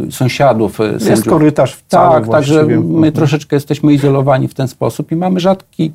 sąsiadów 0.09 0.81
e, 0.81 0.83
sędziów. 0.83 1.09
Jest 1.09 1.25
korytarz 1.25 1.75
w 1.75 1.83
całym 1.87 2.23
Tak, 2.23 2.31
także 2.31 2.65
my 2.65 2.73
mhm. 2.73 3.13
troszeczkę 3.13 3.55
jesteśmy 3.55 3.93
izolowani 3.93 4.47
w 4.47 4.53
ten 4.53 4.67
sposób 4.67 5.11
i 5.11 5.15
mamy 5.15 5.39
rzadki 5.39 5.91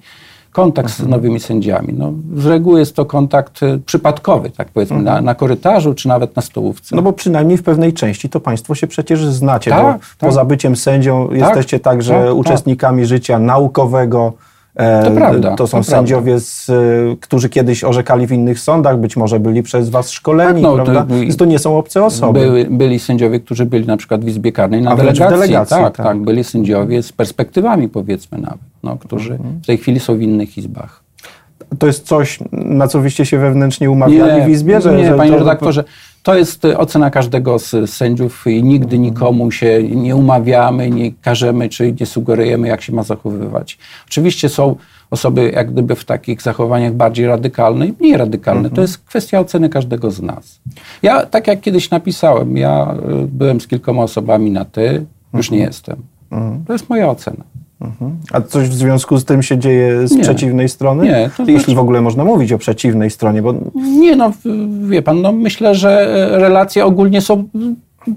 kontakt 0.52 0.90
z 0.90 1.06
nowymi 1.06 1.40
sędziami. 1.40 1.94
No, 1.96 2.12
z 2.36 2.46
reguły 2.46 2.80
jest 2.80 2.96
to 2.96 3.04
kontakt 3.04 3.62
e, 3.62 3.78
przypadkowy, 3.78 4.50
tak 4.50 4.68
powiedzmy, 4.68 5.02
na, 5.02 5.20
na, 5.20 5.34
korytarzu 5.34 5.94
czy 5.94 6.08
nawet 6.08 6.36
na 6.36 6.42
stołówce. 6.42 6.96
No 6.96 7.02
bo 7.02 7.12
przynajmniej 7.12 7.58
w 7.58 7.62
pewnej 7.62 7.92
części 7.92 8.28
to 8.28 8.40
Państwo 8.40 8.74
się 8.74 8.86
przecież 8.86 9.24
znacie, 9.24 9.70
tak, 9.70 9.82
bo 9.82 9.92
tak. 9.92 10.00
poza 10.18 10.44
byciem 10.44 10.76
sędzią 10.76 11.28
tak, 11.28 11.38
jesteście 11.38 11.80
także 11.80 12.14
tak, 12.14 12.26
tak. 12.26 12.34
uczestnikami 12.34 13.06
życia 13.06 13.38
naukowego, 13.38 14.32
to 14.74 15.10
prawda. 15.10 15.56
To 15.56 15.66
są 15.66 15.78
to 15.78 15.84
sędziowie, 15.84 16.40
z, 16.40 16.70
e, 16.70 16.72
którzy 17.20 17.48
kiedyś 17.48 17.84
orzekali 17.84 18.26
w 18.26 18.32
innych 18.32 18.60
sądach, 18.60 18.98
być 18.98 19.16
może 19.16 19.40
byli 19.40 19.62
przez 19.62 19.90
was 19.90 20.10
szkoleni, 20.10 20.62
tak, 20.62 20.62
no, 20.62 20.74
prawda? 20.74 21.06
To, 21.30 21.36
to, 21.36 21.44
nie 21.44 21.58
są 21.58 21.78
obce 21.78 22.04
osoby. 22.04 22.40
Byli, 22.40 22.64
byli 22.64 22.98
sędziowie, 22.98 23.40
którzy 23.40 23.66
byli 23.66 23.86
na 23.86 23.96
przykład 23.96 24.24
w 24.24 24.28
Izbie 24.28 24.52
Karnej 24.52 24.82
na 24.82 24.90
A 24.90 24.96
delegacji. 24.96 25.36
delegacji 25.36 25.76
tak, 25.76 25.96
tak, 25.96 26.06
tak, 26.06 26.18
byli 26.18 26.44
sędziowie 26.44 27.02
z 27.02 27.12
perspektywami 27.12 27.88
powiedzmy 27.88 28.38
nawet, 28.38 28.58
no, 28.82 28.96
którzy 28.96 29.32
mhm. 29.32 29.60
w 29.62 29.66
tej 29.66 29.78
chwili 29.78 30.00
są 30.00 30.16
w 30.16 30.22
innych 30.22 30.58
izbach 30.58 31.02
to 31.78 31.86
jest 31.86 32.06
coś, 32.06 32.38
na 32.52 32.88
co 32.88 33.00
wyście 33.00 33.26
się 33.26 33.38
wewnętrznie 33.38 33.90
umawiali 33.90 34.40
nie, 34.40 34.46
w 34.46 34.50
Izbie? 34.50 34.80
Że, 34.80 34.94
nie, 34.94 35.06
że 35.06 35.16
panie 35.16 35.30
to... 35.30 35.38
redaktorze, 35.38 35.84
to 36.22 36.34
jest 36.34 36.64
ocena 36.64 37.10
każdego 37.10 37.58
z 37.58 37.90
sędziów 37.90 38.46
i 38.46 38.62
nigdy 38.62 38.98
nikomu 38.98 39.50
się 39.50 39.82
nie 39.82 40.16
umawiamy, 40.16 40.90
nie 40.90 41.12
każemy 41.12 41.68
czy 41.68 41.94
nie 42.00 42.06
sugerujemy, 42.06 42.68
jak 42.68 42.82
się 42.82 42.92
ma 42.92 43.02
zachowywać. 43.02 43.78
Oczywiście 44.06 44.48
są 44.48 44.76
osoby 45.10 45.50
jak 45.54 45.72
gdyby 45.72 45.94
w 45.94 46.04
takich 46.04 46.42
zachowaniach 46.42 46.92
bardziej 46.92 47.26
radykalne 47.26 47.86
i 47.86 47.94
mniej 48.00 48.16
radykalne. 48.16 48.70
To 48.70 48.80
jest 48.80 48.98
kwestia 48.98 49.40
oceny 49.40 49.68
każdego 49.68 50.10
z 50.10 50.22
nas. 50.22 50.60
Ja, 51.02 51.26
tak 51.26 51.46
jak 51.46 51.60
kiedyś 51.60 51.90
napisałem, 51.90 52.56
ja 52.56 52.94
y, 53.22 53.26
byłem 53.26 53.60
z 53.60 53.66
kilkoma 53.66 54.02
osobami 54.02 54.50
na 54.50 54.64
ty, 54.64 55.06
już 55.34 55.50
nie 55.50 55.58
jestem. 55.58 56.02
To 56.66 56.72
jest 56.72 56.88
moja 56.90 57.10
ocena. 57.10 57.44
Mhm. 57.84 58.16
A 58.32 58.40
coś 58.40 58.68
w 58.68 58.74
związku 58.74 59.18
z 59.18 59.24
tym 59.24 59.42
się 59.42 59.58
dzieje 59.58 60.08
z 60.08 60.12
nie. 60.12 60.22
przeciwnej 60.22 60.68
strony? 60.68 61.04
Nie. 61.04 61.30
To 61.36 61.42
Jeśli 61.42 61.58
znaczy... 61.58 61.74
w 61.74 61.78
ogóle 61.78 62.00
można 62.00 62.24
mówić 62.24 62.52
o 62.52 62.58
przeciwnej 62.58 63.10
stronie, 63.10 63.42
bo... 63.42 63.54
Nie, 63.74 64.16
no 64.16 64.32
wie 64.88 65.02
pan, 65.02 65.22
no 65.22 65.32
myślę, 65.32 65.74
że 65.74 66.06
relacje 66.38 66.84
ogólnie 66.84 67.20
są 67.20 67.44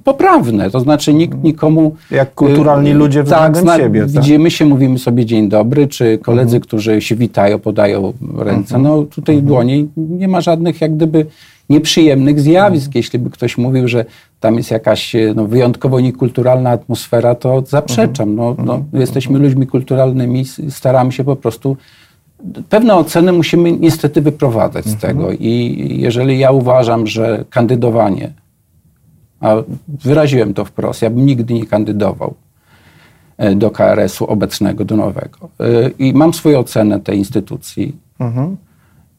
poprawne, 0.04 0.72
to 0.72 0.80
znaczy 0.80 1.14
nikt 1.14 1.44
nikomu... 1.44 1.96
Jak 2.12 2.34
kulturalni 2.34 2.92
y, 2.92 2.94
ludzie 2.94 3.24
względem 3.24 3.66
tak, 3.66 3.82
siebie. 3.82 4.02
Tak. 4.02 4.10
Widzimy 4.10 4.52
się, 4.52 4.66
mówimy 4.66 5.00
sobie 5.00 5.26
dzień 5.26 5.50
dobry, 5.50 5.88
czy 5.88 6.18
koledzy, 6.18 6.56
mhm. 6.56 6.62
którzy 6.62 7.02
się 7.02 7.16
witają, 7.16 7.60
podają 7.60 8.14
ręce. 8.38 8.76
Mhm. 8.76 8.84
No 8.84 9.04
tutaj 9.04 9.36
mhm. 9.36 9.48
dłonie 9.48 9.86
nie 9.98 10.28
ma 10.28 10.42
żadnych 10.42 10.82
jak 10.82 10.96
gdyby 10.96 11.26
nieprzyjemnych 11.70 12.40
zjawisk. 12.40 12.88
Mhm. 12.88 13.00
Jeśli 13.00 13.20
by 13.20 13.30
ktoś 13.30 13.58
mówił, 13.58 13.88
że 13.88 14.06
tam 14.40 14.56
jest 14.56 14.72
jakaś 14.72 15.16
no, 15.36 15.48
wyjątkowo 15.48 16.00
niekulturalna 16.00 16.70
atmosfera, 16.70 17.36
to 17.36 17.64
zaprzeczam. 17.68 18.36
No, 18.36 18.56
no, 18.58 18.76
mhm. 18.76 19.02
jesteśmy 19.02 19.40
ludźmi 19.40 19.68
kulturalnymi, 19.68 20.46
staramy 20.70 21.12
się 21.12 21.24
po 21.24 21.36
prostu 21.36 21.78
pewne 22.70 22.96
oceny 22.96 23.32
musimy 23.32 23.72
niestety 23.72 24.22
wyprowadzać 24.22 24.86
z 24.86 24.94
mhm. 24.94 25.14
tego. 25.14 25.32
I 25.32 25.76
jeżeli 26.02 26.40
ja 26.40 26.52
uważam, 26.52 27.08
że 27.08 27.46
kandydowanie, 27.50 28.34
a 29.40 29.56
wyraziłem 29.88 30.54
to 30.54 30.66
wprost, 30.66 31.02
ja 31.02 31.10
bym 31.10 31.26
nigdy 31.26 31.54
nie 31.54 31.66
kandydował 31.66 32.34
e, 33.38 33.56
do 33.56 33.72
KRS-u 33.72 34.26
obecnego, 34.26 34.86
do 34.86 34.96
nowego. 34.96 35.50
E, 35.60 35.90
I 36.00 36.14
mam 36.14 36.34
swoją 36.34 36.60
ocenę 36.60 37.00
tej 37.00 37.18
instytucji. 37.18 37.96
Mhm 38.20 38.58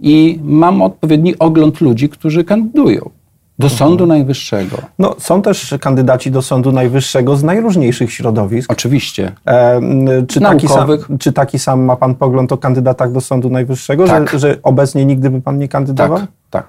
i 0.00 0.40
mam 0.42 0.82
odpowiedni 0.82 1.38
ogląd 1.38 1.80
ludzi, 1.80 2.08
którzy 2.08 2.44
kandydują. 2.44 3.10
Do 3.58 3.66
mhm. 3.66 3.78
Sądu 3.78 4.06
Najwyższego. 4.06 4.76
No, 4.98 5.14
są 5.18 5.42
też 5.42 5.74
kandydaci 5.80 6.30
do 6.30 6.42
Sądu 6.42 6.72
Najwyższego 6.72 7.36
z 7.36 7.42
najróżniejszych 7.42 8.12
środowisk. 8.12 8.72
Oczywiście. 8.72 9.32
E, 9.46 9.80
czy, 10.28 10.40
taki 10.40 10.68
sam, 10.68 10.88
czy 11.18 11.32
taki 11.32 11.58
sam 11.58 11.84
ma 11.84 11.96
Pan 11.96 12.14
pogląd 12.14 12.52
o 12.52 12.58
kandydatach 12.58 13.12
do 13.12 13.20
Sądu 13.20 13.50
Najwyższego, 13.50 14.06
tak. 14.06 14.30
że, 14.30 14.38
że 14.38 14.58
obecnie 14.62 15.06
nigdy 15.06 15.30
by 15.30 15.40
Pan 15.40 15.58
nie 15.58 15.68
kandydował? 15.68 16.18
Tak, 16.18 16.28
tak. 16.50 16.66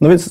No 0.00 0.08
więc 0.08 0.30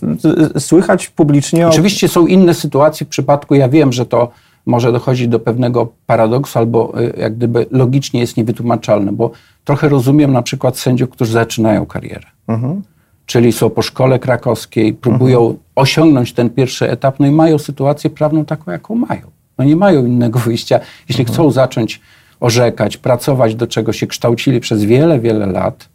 słychać 0.59 1.09
publicznie... 1.09 1.67
Oczywiście 1.67 2.07
są 2.07 2.27
inne 2.27 2.53
sytuacje 2.53 3.05
w 3.05 3.09
przypadku, 3.09 3.55
ja 3.55 3.69
wiem, 3.69 3.93
że 3.93 4.05
to 4.05 4.31
może 4.67 4.91
dochodzić 4.91 5.27
do 5.27 5.39
pewnego 5.39 5.93
paradoksu 6.05 6.59
albo 6.59 7.01
y, 7.01 7.13
jak 7.17 7.35
gdyby 7.35 7.65
logicznie 7.71 8.19
jest 8.19 8.37
niewytłumaczalne, 8.37 9.11
bo 9.11 9.31
trochę 9.63 9.89
rozumiem 9.89 10.33
na 10.33 10.41
przykład 10.41 10.77
sędziów, 10.77 11.09
którzy 11.09 11.31
zaczynają 11.31 11.85
karierę. 11.85 12.27
Mhm. 12.47 12.81
Czyli 13.25 13.51
są 13.51 13.69
po 13.69 13.81
szkole 13.81 14.19
krakowskiej, 14.19 14.93
próbują 14.93 15.39
mhm. 15.39 15.59
osiągnąć 15.75 16.33
ten 16.33 16.49
pierwszy 16.49 16.89
etap, 16.89 17.19
no 17.19 17.27
i 17.27 17.31
mają 17.31 17.57
sytuację 17.57 18.09
prawną 18.09 18.45
taką, 18.45 18.71
jaką 18.71 18.95
mają. 18.95 19.21
No 19.57 19.65
nie 19.65 19.75
mają 19.75 20.05
innego 20.05 20.39
wyjścia. 20.45 20.79
Jeśli 21.09 21.21
mhm. 21.21 21.33
chcą 21.33 21.51
zacząć 21.51 22.01
orzekać, 22.39 22.97
pracować, 22.97 23.55
do 23.55 23.67
czego 23.67 23.93
się 23.93 24.07
kształcili 24.07 24.59
przez 24.59 24.83
wiele, 24.83 25.19
wiele 25.19 25.45
lat, 25.45 25.89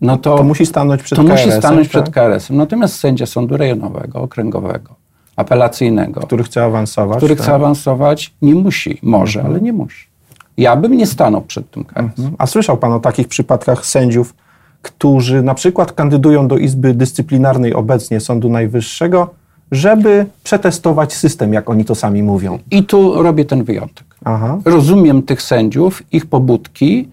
no 0.00 0.16
to, 0.18 0.36
to 0.36 0.44
musi 0.44 0.66
stanąć 0.66 1.02
przed 1.02 1.16
to 1.18 1.24
KRS-em. 1.24 1.46
Musi 1.46 1.58
stanąć 1.58 1.88
tak? 1.88 2.02
przed 2.02 2.14
KRS-em. 2.14 2.56
Natomiast 2.56 2.96
sędzia 2.96 3.26
sądu 3.26 3.56
rejonowego, 3.56 4.20
okręgowego, 4.20 4.94
apelacyjnego, 5.36 6.20
który 6.20 6.44
chce 6.44 6.64
awansować, 6.64 7.16
który 7.16 7.36
tak? 7.36 7.42
chce 7.42 7.54
awansować, 7.54 8.34
nie 8.42 8.54
musi, 8.54 8.98
może, 9.02 9.40
mhm. 9.40 9.54
ale 9.54 9.64
nie 9.64 9.72
musi. 9.72 10.06
Ja 10.56 10.76
bym 10.76 10.96
nie 10.96 11.06
stanął 11.06 11.42
przed 11.42 11.70
tym 11.70 11.84
KRS. 11.84 12.18
Mhm. 12.18 12.36
A 12.38 12.46
słyszał 12.46 12.76
pan 12.76 12.92
o 12.92 13.00
takich 13.00 13.28
przypadkach 13.28 13.86
sędziów, 13.86 14.34
którzy 14.82 15.42
na 15.42 15.54
przykład 15.54 15.92
kandydują 15.92 16.48
do 16.48 16.58
Izby 16.58 16.94
Dyscyplinarnej 16.94 17.74
obecnie 17.74 18.20
Sądu 18.20 18.48
Najwyższego, 18.48 19.34
żeby 19.72 20.26
przetestować 20.44 21.14
system, 21.14 21.52
jak 21.52 21.70
oni 21.70 21.84
to 21.84 21.94
sami 21.94 22.22
mówią. 22.22 22.58
I 22.70 22.84
tu 22.84 23.22
robię 23.22 23.44
ten 23.44 23.64
wyjątek. 23.64 24.04
Aha. 24.24 24.58
Rozumiem 24.64 25.22
tych 25.22 25.42
sędziów, 25.42 26.02
ich 26.12 26.26
pobudki 26.26 27.08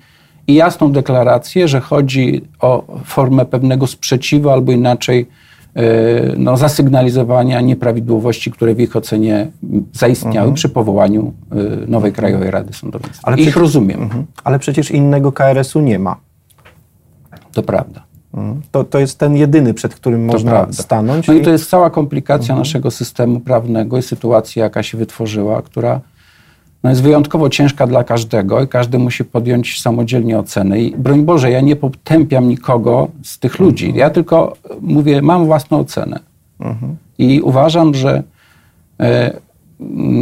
i 0.47 0.53
jasną 0.53 0.91
deklarację, 0.91 1.67
że 1.67 1.81
chodzi 1.81 2.41
o 2.59 2.83
formę 3.05 3.45
pewnego 3.45 3.87
sprzeciwu 3.87 4.49
albo 4.49 4.71
inaczej 4.71 5.27
no, 6.37 6.57
zasygnalizowania 6.57 7.61
nieprawidłowości, 7.61 8.51
które 8.51 8.75
w 8.75 8.79
ich 8.79 8.95
ocenie 8.95 9.51
zaistniały 9.93 10.37
mhm. 10.37 10.53
przy 10.53 10.69
powołaniu 10.69 11.33
e, 11.51 11.55
nowej 11.87 12.13
Krajowej 12.13 12.51
Rady 12.51 12.73
Sądownictwa. 12.73 13.27
Ale 13.27 13.37
ich 13.37 13.43
przecież, 13.43 13.61
rozumiem. 13.61 14.01
Mhm. 14.01 14.25
Ale 14.43 14.59
przecież 14.59 14.91
innego 14.91 15.31
KRS-u 15.31 15.81
nie 15.81 15.99
ma. 15.99 16.15
To 17.53 17.63
prawda. 17.63 18.03
Mhm. 18.33 18.61
To, 18.71 18.83
to 18.83 18.99
jest 18.99 19.19
ten 19.19 19.35
jedyny, 19.35 19.73
przed 19.73 19.95
którym 19.95 20.27
to 20.27 20.33
można 20.33 20.51
prawda. 20.51 20.83
stanąć. 20.83 21.27
No 21.27 21.33
i... 21.33 21.37
i 21.37 21.41
to 21.41 21.49
jest 21.49 21.69
cała 21.69 21.89
komplikacja 21.89 22.53
mhm. 22.53 22.59
naszego 22.59 22.91
systemu 22.91 23.39
prawnego 23.39 23.97
i 23.97 24.01
sytuacja, 24.01 24.63
jaka 24.63 24.83
się 24.83 24.97
wytworzyła, 24.97 25.61
która 25.61 26.01
no 26.83 26.89
jest 26.89 27.03
wyjątkowo 27.03 27.49
ciężka 27.49 27.87
dla 27.87 28.03
każdego 28.03 28.63
i 28.63 28.67
każdy 28.67 28.99
musi 28.99 29.25
podjąć 29.25 29.81
samodzielnie 29.81 30.39
ocenę. 30.39 30.81
I 30.81 30.91
broń 30.97 31.23
Boże, 31.23 31.51
ja 31.51 31.61
nie 31.61 31.75
potępiam 31.75 32.47
nikogo 32.47 33.07
z 33.23 33.39
tych 33.39 33.59
ludzi. 33.59 33.93
Ja 33.95 34.09
tylko 34.09 34.53
mówię, 34.81 35.21
mam 35.21 35.45
własną 35.45 35.79
ocenę. 35.79 36.19
Mhm. 36.59 36.95
I 37.17 37.41
uważam, 37.41 37.93
że 37.93 38.23
e, 38.99 39.33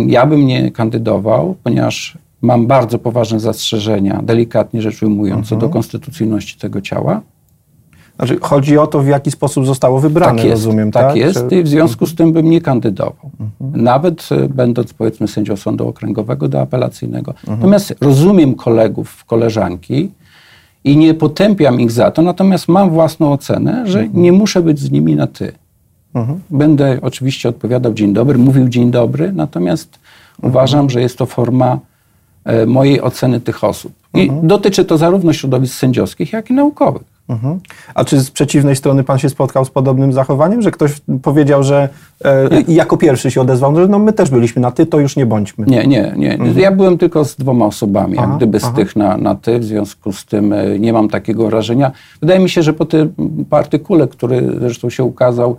ja 0.08 0.26
bym 0.26 0.46
nie 0.46 0.72
kandydował, 0.72 1.56
ponieważ 1.64 2.18
mam 2.42 2.68
bardzo 2.68 3.00
poważne 3.00 3.40
zastrzeżenia, 3.40 4.22
delikatnie 4.24 4.82
rzecz 4.82 5.04
ujmując, 5.04 5.40
mhm. 5.40 5.46
co 5.46 5.56
do 5.56 5.66
mhm. 5.66 5.74
konstytucyjności 5.74 6.60
tego 6.60 6.82
ciała. 6.82 7.22
Znaczy, 8.22 8.38
chodzi 8.42 8.78
o 8.78 8.88
to, 8.88 9.00
w 9.00 9.08
jaki 9.08 9.32
sposób 9.32 9.66
zostało 9.66 10.00
wybrane, 10.00 10.36
tak 10.36 10.46
jest, 10.46 10.66
rozumiem, 10.66 10.92
tak? 10.92 11.08
Tak 11.08 11.16
jest 11.16 11.52
i 11.52 11.64
w 11.64 11.68
związku 11.68 12.06
z 12.06 12.16
tym 12.16 12.34
bym 12.34 12.50
nie 12.50 12.62
kandydował. 12.62 13.32
Mhm. 13.40 13.84
Nawet 13.84 14.30
e, 14.32 14.50
będąc, 14.50 14.94
powiedzmy, 14.94 15.28
sędzią 15.28 15.56
sądu 15.56 15.88
okręgowego 15.88 16.48
do 16.48 16.62
apelacyjnego. 16.62 17.32
Mhm. 17.32 17.58
Natomiast 17.58 17.96
rozumiem 18.02 18.56
kolegów, 18.56 19.26
koleżanki 19.26 20.12
i 20.84 20.98
nie 20.98 21.14
potępiam 21.14 21.82
ich 21.82 21.92
za 21.92 22.12
to, 22.12 22.22
natomiast 22.22 22.68
mam 22.68 22.90
własną 22.90 23.32
ocenę, 23.32 23.88
że 23.88 24.00
mhm. 24.00 24.24
nie 24.24 24.32
muszę 24.32 24.62
być 24.62 24.80
z 24.80 24.92
nimi 24.92 25.16
na 25.16 25.28
ty. 25.28 25.52
Mhm. 26.14 26.40
Będę 26.50 26.98
oczywiście 27.02 27.50
odpowiadał 27.50 27.94
dzień 27.94 28.14
dobry, 28.14 28.38
mówił 28.38 28.70
dzień 28.70 28.92
dobry, 28.92 29.32
natomiast 29.34 30.00
mhm. 30.36 30.52
uważam, 30.52 30.90
że 30.90 31.02
jest 31.02 31.18
to 31.18 31.26
forma 31.26 31.80
E, 32.46 32.66
mojej 32.66 33.02
oceny 33.02 33.40
tych 33.42 33.64
osób. 33.64 33.94
I 34.14 34.22
mhm. 34.22 34.48
dotyczy 34.48 34.86
to 34.86 34.98
zarówno 34.98 35.34
środowisk 35.34 35.76
sędziowskich, 35.76 36.34
jak 36.34 36.50
i 36.50 36.54
naukowych. 36.54 37.11
Mhm. 37.32 37.60
A 37.96 38.06
czy 38.06 38.20
z 38.20 38.32
przeciwnej 38.32 38.76
strony 38.76 39.04
pan 39.04 39.20
się 39.20 39.30
spotkał 39.30 39.66
z 39.66 39.70
podobnym 39.70 40.14
zachowaniem, 40.14 40.62
że 40.62 40.72
ktoś 40.72 40.92
powiedział, 41.22 41.64
że 41.64 41.90
e, 42.26 42.50
jako 42.68 42.98
pierwszy 42.98 43.32
się 43.32 43.42
odezwał, 43.42 43.76
że 43.76 43.88
no 43.88 44.00
my 44.00 44.14
też 44.14 44.30
byliśmy 44.30 44.62
na 44.62 44.72
ty, 44.72 44.86
to 44.86 45.00
już 45.00 45.16
nie 45.16 45.26
bądźmy. 45.26 45.66
Nie, 45.66 45.88
nie, 45.88 46.14
nie. 46.18 46.34
Mhm. 46.34 46.60
Ja 46.60 46.72
byłem 46.72 46.98
tylko 46.98 47.26
z 47.26 47.36
dwoma 47.36 47.66
osobami, 47.66 48.18
aha, 48.18 48.28
jak 48.28 48.38
gdyby 48.38 48.60
z 48.60 48.64
aha. 48.64 48.74
tych 48.76 48.96
na, 48.96 49.18
na 49.18 49.36
ty, 49.36 49.60
w 49.60 49.64
związku 49.64 50.12
z 50.12 50.26
tym 50.26 50.54
e, 50.54 50.80
nie 50.80 50.94
mam 50.94 51.10
takiego 51.10 51.48
wrażenia. 51.48 51.92
Wydaje 52.22 52.40
mi 52.40 52.50
się, 52.50 52.64
że 52.64 52.74
po 52.74 52.86
tym 52.86 53.14
artykule, 53.52 54.08
który 54.08 54.60
zresztą 54.60 54.90
się 54.90 55.04
ukazał, 55.04 55.58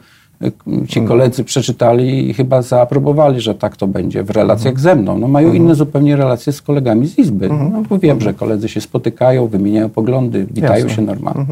ci 0.89 1.03
koledzy 1.03 1.45
przeczytali 1.45 2.31
i 2.31 2.35
chyba 2.35 2.63
zaaprobowali, 2.63 3.41
że 3.41 3.55
tak 3.55 3.77
to 3.77 3.87
będzie 3.87 4.23
w 4.23 4.31
relacjach 4.31 4.81
ze 4.81 4.97
mną. 4.97 5.19
No 5.19 5.29
mają 5.29 5.53
inne 5.53 5.75
zupełnie 5.75 6.17
relacje 6.17 6.53
z 6.53 6.63
kolegami 6.63 7.09
z 7.09 7.19
Izby. 7.19 7.49
No, 7.49 7.83
bo 7.89 7.99
wiem, 7.99 8.21
że 8.21 8.35
koledzy 8.35 8.69
się 8.69 8.81
spotykają, 8.81 9.47
wymieniają 9.47 9.89
poglądy, 9.89 10.47
witają 10.51 10.75
Jasne. 10.75 10.91
się 10.91 11.03
normalnie. 11.03 11.47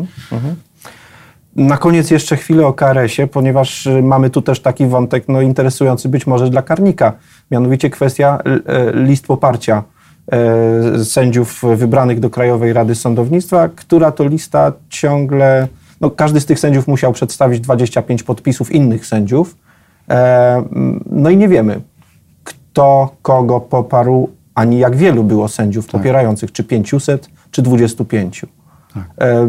Na 1.56 1.76
koniec 1.76 2.11
jeszcze 2.11 2.37
chwilę 2.37 2.66
o 2.66 2.73
KRS-ie, 2.73 3.28
ponieważ 3.28 3.87
y, 3.87 4.02
mamy 4.02 4.30
tu 4.30 4.42
też 4.42 4.61
taki 4.61 4.87
wątek 4.87 5.25
no, 5.28 5.40
interesujący 5.40 6.09
być 6.09 6.26
może 6.26 6.50
dla 6.50 6.62
karnika, 6.62 7.12
mianowicie 7.50 7.90
kwestia 7.90 8.38
e, 8.66 8.92
list 8.92 9.26
poparcia 9.26 9.82
sędziów 11.04 11.62
wybranych 11.76 12.20
do 12.20 12.30
Krajowej 12.30 12.73
Rady 12.73 12.94
Sądownictwa, 12.94 13.68
która 13.68 14.12
to 14.12 14.28
lista 14.28 14.73
ciągle, 14.88 15.68
no, 16.00 16.11
każdy 16.11 16.40
z 16.40 16.47
tych 16.47 16.59
sędziów 16.59 16.88
musiał 16.88 17.12
przedstawić 17.12 17.61
25 17.61 18.23
podpisów 18.23 18.73
innych 18.73 19.07
sędziów, 19.07 19.57
e, 20.11 20.62
no 21.11 21.30
i 21.30 21.37
nie 21.37 21.49
wiemy, 21.49 21.80
kto 22.45 23.16
kogo 23.23 23.61
poparł, 23.61 24.28
ani 24.54 24.78
jak 24.78 24.97
wielu 24.97 25.25
było 25.25 25.49
sędziów 25.49 25.87
popierających, 25.87 26.52
czy 26.52 26.64
500, 26.64 27.30
czy 27.50 27.62
25. 27.62 28.47
E, 29.21 29.49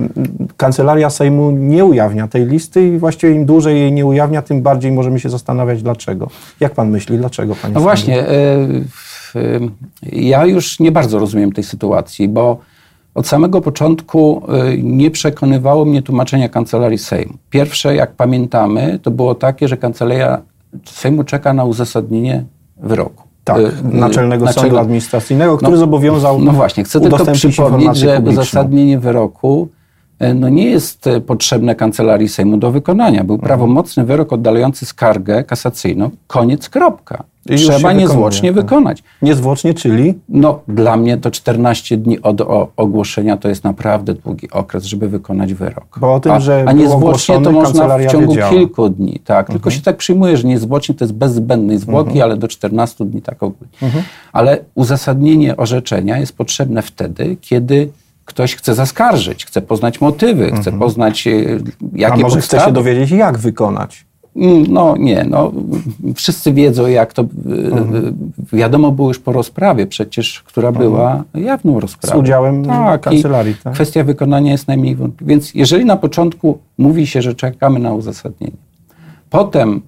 Kancelaria 0.57 1.09
Sejmu 1.09 1.51
nie 1.51 1.85
ujawnia 1.85 2.27
tej 2.27 2.45
listy 2.45 2.87
i 2.87 2.97
właściwie 2.97 3.33
im 3.33 3.45
dłużej 3.45 3.79
jej 3.79 3.91
nie 3.91 4.05
ujawnia, 4.05 4.41
tym 4.41 4.61
bardziej 4.61 4.91
możemy 4.91 5.19
się 5.19 5.29
zastanawiać 5.29 5.83
dlaczego. 5.83 6.29
Jak 6.59 6.73
pan 6.73 6.89
myśli, 6.89 7.17
dlaczego 7.17 7.55
panie 7.55 7.73
No 7.73 7.81
właśnie, 7.81 8.19
e, 8.19 8.67
ja 10.03 10.45
już 10.45 10.79
nie 10.79 10.91
bardzo 10.91 11.19
rozumiem 11.19 11.51
tej 11.51 11.63
sytuacji, 11.63 12.27
bo 12.27 12.57
od 13.15 13.27
samego 13.27 13.61
początku 13.61 14.41
e, 14.47 14.77
nie 14.77 15.11
przekonywało 15.11 15.85
mnie 15.85 16.01
tłumaczenia 16.01 16.49
Kancelarii 16.49 16.97
Sejmu. 16.97 17.33
Pierwsze, 17.49 17.95
jak 17.95 18.11
pamiętamy, 18.11 18.99
to 19.03 19.11
było 19.11 19.35
takie, 19.35 19.67
że 19.67 19.77
Kancelaria 19.77 20.41
Sejmu 20.85 21.23
czeka 21.23 21.53
na 21.53 21.63
uzasadnienie 21.65 22.43
wyroku. 22.77 23.23
Tak, 23.43 23.57
E, 23.59 23.71
Naczelnego 23.83 24.45
naczelno- 24.45 24.61
Sądu 24.61 24.77
Administracyjnego, 24.77 25.57
który 25.57 25.71
No, 25.71 25.77
zobowiązał 25.77 26.39
No 26.39 26.51
właśnie, 26.51 26.83
chcę 26.83 27.01
tylko 27.01 27.25
przypomnieć, 27.33 27.97
że 27.97 28.15
publiczną. 28.15 28.41
uzasadnienie 28.41 28.99
wyroku 28.99 29.67
no 30.35 30.49
nie 30.49 30.65
jest 30.69 31.09
potrzebne 31.27 31.75
Kancelarii 31.75 32.29
Sejmu 32.29 32.57
do 32.57 32.71
wykonania. 32.71 33.23
Był 33.23 33.37
prawomocny 33.37 34.05
wyrok 34.05 34.33
oddalający 34.33 34.85
skargę 34.85 35.43
kasacyjną. 35.43 36.09
Koniec, 36.27 36.69
kropka. 36.69 37.23
I 37.49 37.55
Trzeba 37.55 37.77
wykonuje, 37.77 37.99
niezwłocznie 37.99 38.53
tak. 38.53 38.63
wykonać. 38.63 39.03
Niezwłocznie, 39.21 39.73
czyli 39.73 40.13
No, 40.29 40.59
dla 40.67 40.97
mnie 40.97 41.17
to 41.17 41.31
14 41.31 41.97
dni 41.97 42.21
od 42.21 42.41
ogłoszenia 42.75 43.37
to 43.37 43.49
jest 43.49 43.63
naprawdę 43.63 44.13
długi 44.13 44.51
okres, 44.51 44.83
żeby 44.83 45.09
wykonać 45.09 45.53
wyrok. 45.53 45.97
Bo 45.99 46.13
o 46.13 46.19
tym, 46.19 46.31
a, 46.31 46.39
że 46.39 46.63
a 46.67 46.71
niezwłocznie 46.71 47.41
to 47.41 47.51
można 47.51 47.97
w 47.97 48.05
ciągu 48.05 48.29
wiedziała. 48.33 48.51
kilku 48.51 48.89
dni. 48.89 49.19
Tak, 49.25 49.47
tylko 49.47 49.69
się 49.71 49.81
tak 49.81 49.97
przyjmuje, 49.97 50.37
że 50.37 50.47
niezwłocznie 50.47 50.95
to 50.95 51.03
jest 51.05 51.13
bez 51.15 51.33
zbędnej 51.33 51.77
zwłoki, 51.77 52.09
Mhm. 52.09 52.23
ale 52.23 52.37
do 52.37 52.47
14 52.47 53.05
dni 53.05 53.21
tak 53.21 53.43
ogólnie. 53.43 53.73
Ale 54.33 54.57
uzasadnienie 54.75 55.57
orzeczenia 55.57 56.17
jest 56.17 56.37
potrzebne 56.37 56.81
wtedy, 56.81 57.37
kiedy 57.41 57.89
ktoś 58.25 58.55
chce 58.55 58.75
zaskarżyć, 58.75 59.45
chce 59.45 59.61
poznać 59.61 60.01
motywy, 60.01 60.51
chce 60.51 60.71
poznać 60.71 61.27
e, 61.27 61.31
Mhm. 61.31 61.63
a 61.95 61.97
jakie 61.99 62.21
może 62.21 62.39
chce 62.41 62.57
podstawy. 62.57 62.65
się 62.65 62.71
dowiedzieć, 62.73 63.11
jak 63.11 63.37
wykonać. 63.37 64.05
Mm, 64.35 64.63
No 64.69 64.95
nie, 64.97 65.25
no 65.29 65.51
wszyscy 66.15 66.53
wiedzą 66.53 66.87
jak 66.87 67.13
to, 67.13 67.21
Mhm. 67.45 67.95
y, 68.53 68.55
wiadomo 68.57 68.91
było 68.91 69.07
już 69.07 69.19
po 69.19 69.31
rozprawie 69.31 69.87
przecież, 69.87 70.43
która 70.43 70.71
była 70.71 71.23
jawną 71.33 71.79
rozprawą. 71.79 72.17
Z 72.17 72.19
udziałem 72.23 72.65
tak, 72.65 73.01
kancelarii, 73.01 73.55
tak? 73.63 73.73
Kwestia 73.73 74.03
wykonania 74.03 74.51
jest 74.51 74.67
najmniej 74.67 74.95
wątpliwa. 74.95 75.29
Więc 75.29 75.53
jeżeli 75.55 75.85
na 75.85 75.97
początku 75.97 76.57
mówi 76.77 77.07
się, 77.07 77.21
że 77.21 77.35
czekamy 77.35 77.79
na 77.79 77.93
uzasadnienie, 77.93 78.57
potem 79.29 79.81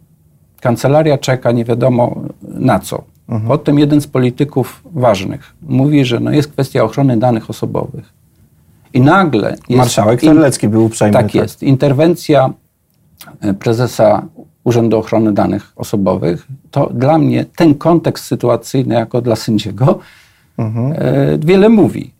kancelaria 0.61 1.17
czeka 1.17 1.51
nie 1.51 1.65
wiadomo 1.65 2.15
na 2.41 2.79
co, 2.79 3.03
Mhm. 3.29 3.47
potem 3.47 3.79
jeden 3.79 4.01
z 4.01 4.07
polityków 4.07 4.83
ważnych 4.93 5.53
mówi, 5.61 6.05
że 6.05 6.19
no 6.19 6.31
jest 6.31 6.51
kwestia 6.51 6.83
ochrony 6.83 7.17
danych 7.17 7.49
osobowych 7.49 8.13
i 8.93 9.01
nagle 9.01 9.49
jest 9.49 9.69
Marszałek 9.69 10.21
Terlecki 10.21 10.67
był 10.67 10.85
uprzejmy. 10.85 11.13
tak 11.13 11.35
jest. 11.35 11.63
Interwencja 11.63 12.45
e, 12.45 12.51
prezesa 13.59 14.25
Urzędu 14.63 14.97
Ochrony 14.97 15.33
Danych 15.33 15.73
Osobowych, 15.75 16.47
to 16.71 16.89
dla 16.93 17.17
mnie 17.17 17.45
ten 17.55 17.75
kontekst 17.75 18.25
sytuacyjny 18.25 18.95
jako 18.95 19.21
dla 19.21 19.35
sędziego 19.35 19.99
Mhm. 20.57 20.93
e, 20.93 21.37
wiele 21.37 21.69
mówi. 21.69 22.11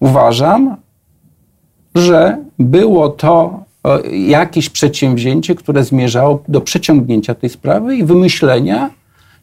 Uważam, 0.00 0.76
że 1.94 2.38
było 2.58 3.08
to 3.08 3.64
e, 3.84 4.16
jakieś 4.16 4.70
przedsięwzięcie, 4.70 5.54
które 5.54 5.84
zmierzało 5.84 6.42
do 6.48 6.60
przeciągnięcia 6.60 7.34
tej 7.34 7.50
sprawy 7.50 7.96
i 7.96 8.04
wymyślenia 8.04 8.90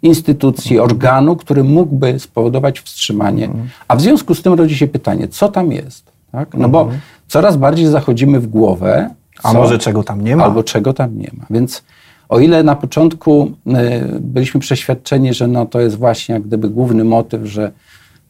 instytucji, 0.02 0.80
organu, 0.80 1.36
który 1.36 1.64
mógłby 1.64 2.20
spowodować 2.20 2.80
wstrzymanie. 2.80 3.50
A 3.88 3.96
w 3.96 4.02
związku 4.02 4.36
z 4.36 4.42
tym 4.42 4.54
rodzi 4.54 4.78
się 4.78 4.88
pytanie, 4.88 5.28
co 5.28 5.50
tam 5.50 5.72
jest? 5.72 6.12
Tak? 6.32 6.54
No 6.54 6.70
bo 6.70 6.90
coraz 7.28 7.58
bardziej 7.58 7.86
zachodzimy 7.86 8.40
w 8.40 8.48
głowę. 8.48 9.10
A 9.44 9.52
co- 9.52 9.58
może 9.58 9.78
czego 9.78 10.04
tam 10.04 10.24
nie 10.24 10.36
ma? 10.36 10.44
Albo 10.44 10.64
czego 10.64 10.94
tam 10.94 11.18
nie 11.18 11.32
ma. 11.38 11.46
Więc 11.50 11.84
o 12.30 12.40
ile 12.40 12.64
na 12.64 12.76
początku 12.76 13.52
y, 13.68 13.72
byliśmy 14.20 14.60
przeświadczeni, 14.60 15.34
że 15.34 15.48
no, 15.48 15.66
to 15.66 15.80
jest 15.80 15.98
właśnie 15.98 16.34
jak 16.34 16.44
gdyby 16.44 16.70
główny 16.70 17.04
motyw, 17.04 17.46
że 17.46 17.72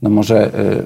no 0.01 0.09
może 0.09 0.47
y, 0.47 0.85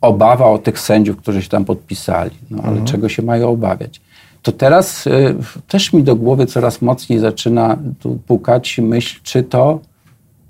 obawa 0.00 0.46
o 0.46 0.58
tych 0.58 0.80
sędziów, 0.80 1.16
którzy 1.16 1.42
się 1.42 1.48
tam 1.48 1.64
podpisali, 1.64 2.30
no 2.50 2.62
ale 2.62 2.84
czego 2.84 3.08
się 3.08 3.22
mają 3.22 3.48
obawiać? 3.48 4.00
To 4.42 4.52
teraz 4.52 5.06
y, 5.06 5.34
też 5.68 5.92
mi 5.92 6.02
do 6.02 6.16
głowy 6.16 6.46
coraz 6.46 6.82
mocniej 6.82 7.18
zaczyna 7.18 7.78
tu 8.00 8.18
pukać 8.26 8.78
myśl, 8.78 9.20
czy 9.22 9.42
to 9.42 9.80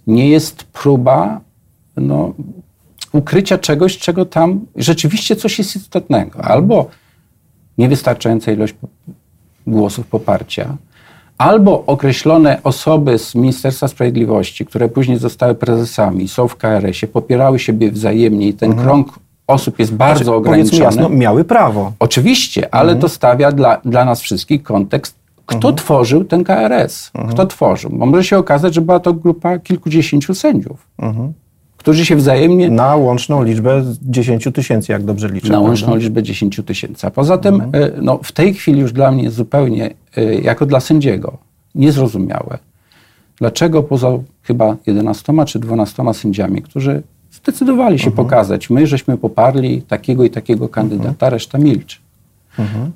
nie 0.07 0.29
jest 0.29 0.65
próba 0.65 1.41
no, 1.97 2.35
ukrycia 3.13 3.59
czegoś, 3.59 3.99
czego 3.99 4.27
tam 4.27 4.61
rzeczywiście 4.77 5.37
coś 5.37 5.59
jest 5.59 5.77
istotnego. 5.77 6.45
Albo 6.45 6.87
niewystarczająca 7.79 8.53
ilość 8.53 8.75
głosów 9.67 10.07
poparcia, 10.07 10.77
albo 11.39 11.87
określone 11.87 12.61
osoby 12.65 13.19
z 13.19 13.35
Ministerstwa 13.35 13.89
Sprawiedliwości, 13.89 14.67
które 14.67 14.89
później 14.89 15.19
zostały 15.19 15.55
prezesami, 15.55 16.29
są 16.29 16.49
w 16.49 16.57
KRS-ie, 16.57 17.13
popierały 17.13 17.59
siebie 17.59 17.91
wzajemnie 17.91 18.49
i 18.49 18.55
ten 18.55 18.75
krąg 18.77 19.19
osób 19.47 19.79
jest 19.79 19.95
bardzo 19.95 20.25
Znaczy, 20.25 20.37
ograniczony. 20.37 20.83
Jasno, 20.83 21.09
miały 21.09 21.45
prawo. 21.45 21.93
Oczywiście, 21.99 22.75
ale 22.75 22.97
to 22.97 23.09
stawia 23.09 23.53
dla, 23.53 23.81
dla 23.85 24.05
nas 24.05 24.21
wszystkich 24.21 24.63
kontekst, 24.63 25.15
kto 25.47 25.73
tworzył 25.73 26.25
ten 26.25 26.45
KRS, 26.45 27.11
kto 27.31 27.47
tworzył. 27.47 27.91
Bo 27.91 28.07
może 28.07 28.25
się 28.25 28.39
okazać, 28.39 28.75
że 28.75 28.81
była 28.81 29.01
to 29.01 29.15
grupa 29.15 29.59
kilkudziesięciu 29.59 30.35
sędziów, 30.35 30.87
którzy 31.83 32.07
się 32.07 32.17
wzajemnie 32.17 32.71
Na 32.71 32.97
łączną 32.97 33.43
liczbę 33.43 33.85
10 34.03 34.49
tysięcy, 34.55 34.93
jak 34.93 35.05
dobrze 35.05 35.29
liczę. 35.29 35.47
na 35.47 35.51
prawda? 35.51 35.69
łączną 35.69 35.97
liczbę 35.97 36.23
10 36.23 36.61
tysięcy. 36.67 37.07
A 37.07 37.11
poza 37.11 37.39
tym, 37.39 37.61
e, 37.61 37.91
no, 38.03 38.21
w 38.23 38.33
tej 38.33 38.55
chwili 38.55 38.81
już 38.81 38.93
dla 38.93 39.13
mnie 39.13 39.31
zupełnie, 39.31 39.95
e, 40.17 40.35
jako 40.35 40.67
dla 40.67 40.81
sędziego, 40.81 41.39
niezrozumiałe, 41.75 42.59
dlaczego 43.39 43.83
poza 43.83 44.09
chyba 44.43 44.77
11 44.87 45.45
czy 45.47 45.59
12 45.59 46.15
sędziami, 46.15 46.63
którzy 46.63 47.03
zdecydowali 47.33 47.99
się 47.99 48.11
pokazać, 48.11 48.71
my 48.71 48.87
żeśmy 48.87 49.19
poparli 49.19 49.83
takiego 49.83 50.25
i 50.25 50.31
takiego 50.31 50.69
kandydata, 50.69 51.31
reszta 51.31 51.59
milczy. 51.59 51.99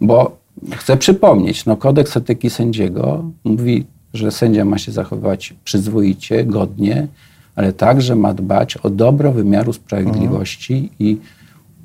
Bo 0.01 0.37
chcę 0.73 0.97
przypomnieć, 0.97 1.67
no, 1.67 1.77
kodeks 1.77 2.17
etyki 2.17 2.51
sędziego 2.51 3.25
mówi, 3.45 3.85
że 4.15 4.31
sędzia 4.31 4.65
ma 4.65 4.79
się 4.79 4.93
zachowywać 4.93 5.55
przyzwoicie, 5.65 6.45
godnie, 6.45 7.09
ale 7.57 7.73
także 7.73 8.17
ma 8.17 8.35
dbać 8.35 8.77
o 8.77 8.91
dobro 8.91 9.33
wymiaru 9.33 9.73
sprawiedliwości 9.73 10.91
i 10.99 11.19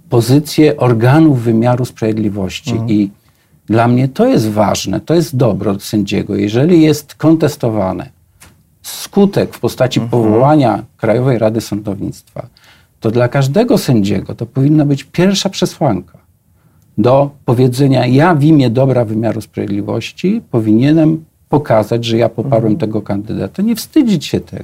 pozycję 0.09 0.77
organów 0.77 1.41
wymiaru 1.41 1.85
sprawiedliwości. 1.85 2.75
I 2.87 3.11
dla 3.65 3.87
mnie 3.87 4.07
to 4.07 4.27
jest 4.27 4.49
ważne, 4.49 4.99
to 4.99 5.13
jest 5.13 5.35
dobro 5.35 5.79
sędziego. 5.79 6.35
Jeżeli 6.35 6.81
jest 6.81 7.15
kontestowane 7.15 8.09
skutek 8.81 9.55
w 9.55 9.59
postaci 9.59 10.01
powołania 10.01 10.83
Krajowej 10.97 11.39
Rady 11.39 11.61
Sądownictwa, 11.61 12.47
to 12.99 13.11
dla 13.11 13.27
każdego 13.27 13.77
sędziego 13.77 14.35
to 14.35 14.45
powinna 14.45 14.85
być 14.85 15.03
pierwsza 15.03 15.49
przesłanka 15.49 16.17
do 16.97 17.29
powiedzenia, 17.45 18.07
ja 18.07 18.35
w 18.35 18.43
imię 18.43 18.69
dobra 18.69 19.05
wymiaru 19.05 19.41
sprawiedliwości 19.41 20.41
powinienem 20.51 21.25
pokazać, 21.49 22.05
że 22.05 22.17
ja 22.17 22.29
poparłem 22.29 22.77
tego 22.77 23.01
kandydata. 23.01 23.61
Nie 23.61 23.75
wstydzić 23.75 24.25
się 24.25 24.39
tego. 24.39 24.63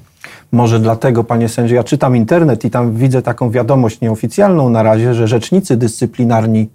Może 0.51 0.79
dlatego, 0.79 1.23
panie 1.23 1.49
sędzio, 1.49 1.75
ja 1.75 1.83
czytam 1.83 2.15
internet 2.15 2.65
i 2.65 2.69
tam 2.69 2.95
widzę 2.95 3.21
taką 3.21 3.51
wiadomość 3.51 4.01
nieoficjalną 4.01 4.69
na 4.69 4.83
razie, 4.83 5.13
że 5.13 5.27
rzecznicy 5.27 5.77
dyscyplinarni 5.77 6.69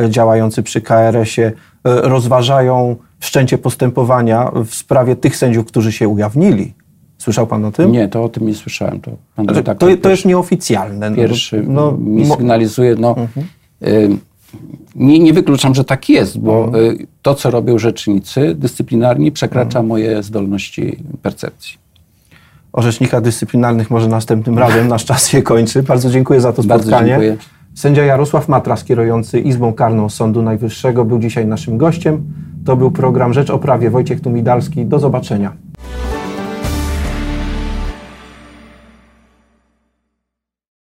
e, 0.00 0.10
działający 0.10 0.62
przy 0.62 0.80
KRS-ie 0.80 1.46
e, 1.46 1.52
rozważają 1.84 2.96
wszczęcie 3.20 3.58
postępowania 3.58 4.50
w 4.64 4.74
sprawie 4.74 5.16
tych 5.16 5.36
sędziów, 5.36 5.66
którzy 5.66 5.92
się 5.92 6.08
ujawnili. 6.08 6.74
Słyszał 7.18 7.46
pan 7.46 7.64
o 7.64 7.72
tym? 7.72 7.92
Nie, 7.92 8.08
to 8.08 8.24
o 8.24 8.28
tym 8.28 8.46
nie 8.46 8.54
słyszałem. 8.54 9.00
To, 9.00 9.10
pan 9.36 9.44
Znaczy, 9.44 9.62
to, 9.62 9.96
to 10.02 10.10
jest 10.10 10.24
nieoficjalne. 10.24 11.10
No, 11.10 11.16
pierwszy 11.16 11.64
no, 11.66 11.92
mi 11.92 12.26
sygnalizuje, 12.26 12.94
no, 12.98 13.16
y, 13.86 14.08
nie, 14.94 15.18
nie 15.18 15.32
wykluczam, 15.32 15.74
że 15.74 15.84
tak 15.84 16.08
jest, 16.08 16.38
bo 16.38 16.78
y, 16.78 17.06
to, 17.22 17.34
co 17.34 17.50
robią 17.50 17.78
rzecznicy 17.78 18.54
dyscyplinarni, 18.54 19.32
przekracza 19.32 19.82
moje 19.82 20.22
zdolności 20.22 20.96
percepcji. 21.22 21.78
Orzecznika 22.72 23.20
dyscyplinarnych 23.20 23.90
może 23.90 24.08
następnym 24.08 24.58
razem. 24.64 24.88
Nasz 24.88 25.04
czas 25.04 25.28
się 25.28 25.42
kończy. 25.42 25.82
Bardzo 25.82 26.10
dziękuję 26.10 26.40
za 26.40 26.52
to 26.52 26.62
spotkanie. 26.62 27.06
dziękuję. 27.08 27.36
Sędzia 27.74 28.04
Jarosław 28.04 28.48
Matras, 28.48 28.84
kierujący 28.84 29.40
Izbą 29.40 29.72
Karną 29.72 30.08
Sądu 30.08 30.42
Najwyższego, 30.42 31.04
był 31.04 31.18
dzisiaj 31.18 31.46
naszym 31.46 31.78
gościem. 31.78 32.24
To 32.64 32.76
był 32.76 32.90
program 32.90 33.32
Rzecz 33.32 33.50
o 33.50 33.58
Prawie. 33.58 33.90
Wojciech 33.90 34.20
Tumidalski. 34.20 34.86
Do 34.86 34.98
zobaczenia. 34.98 35.52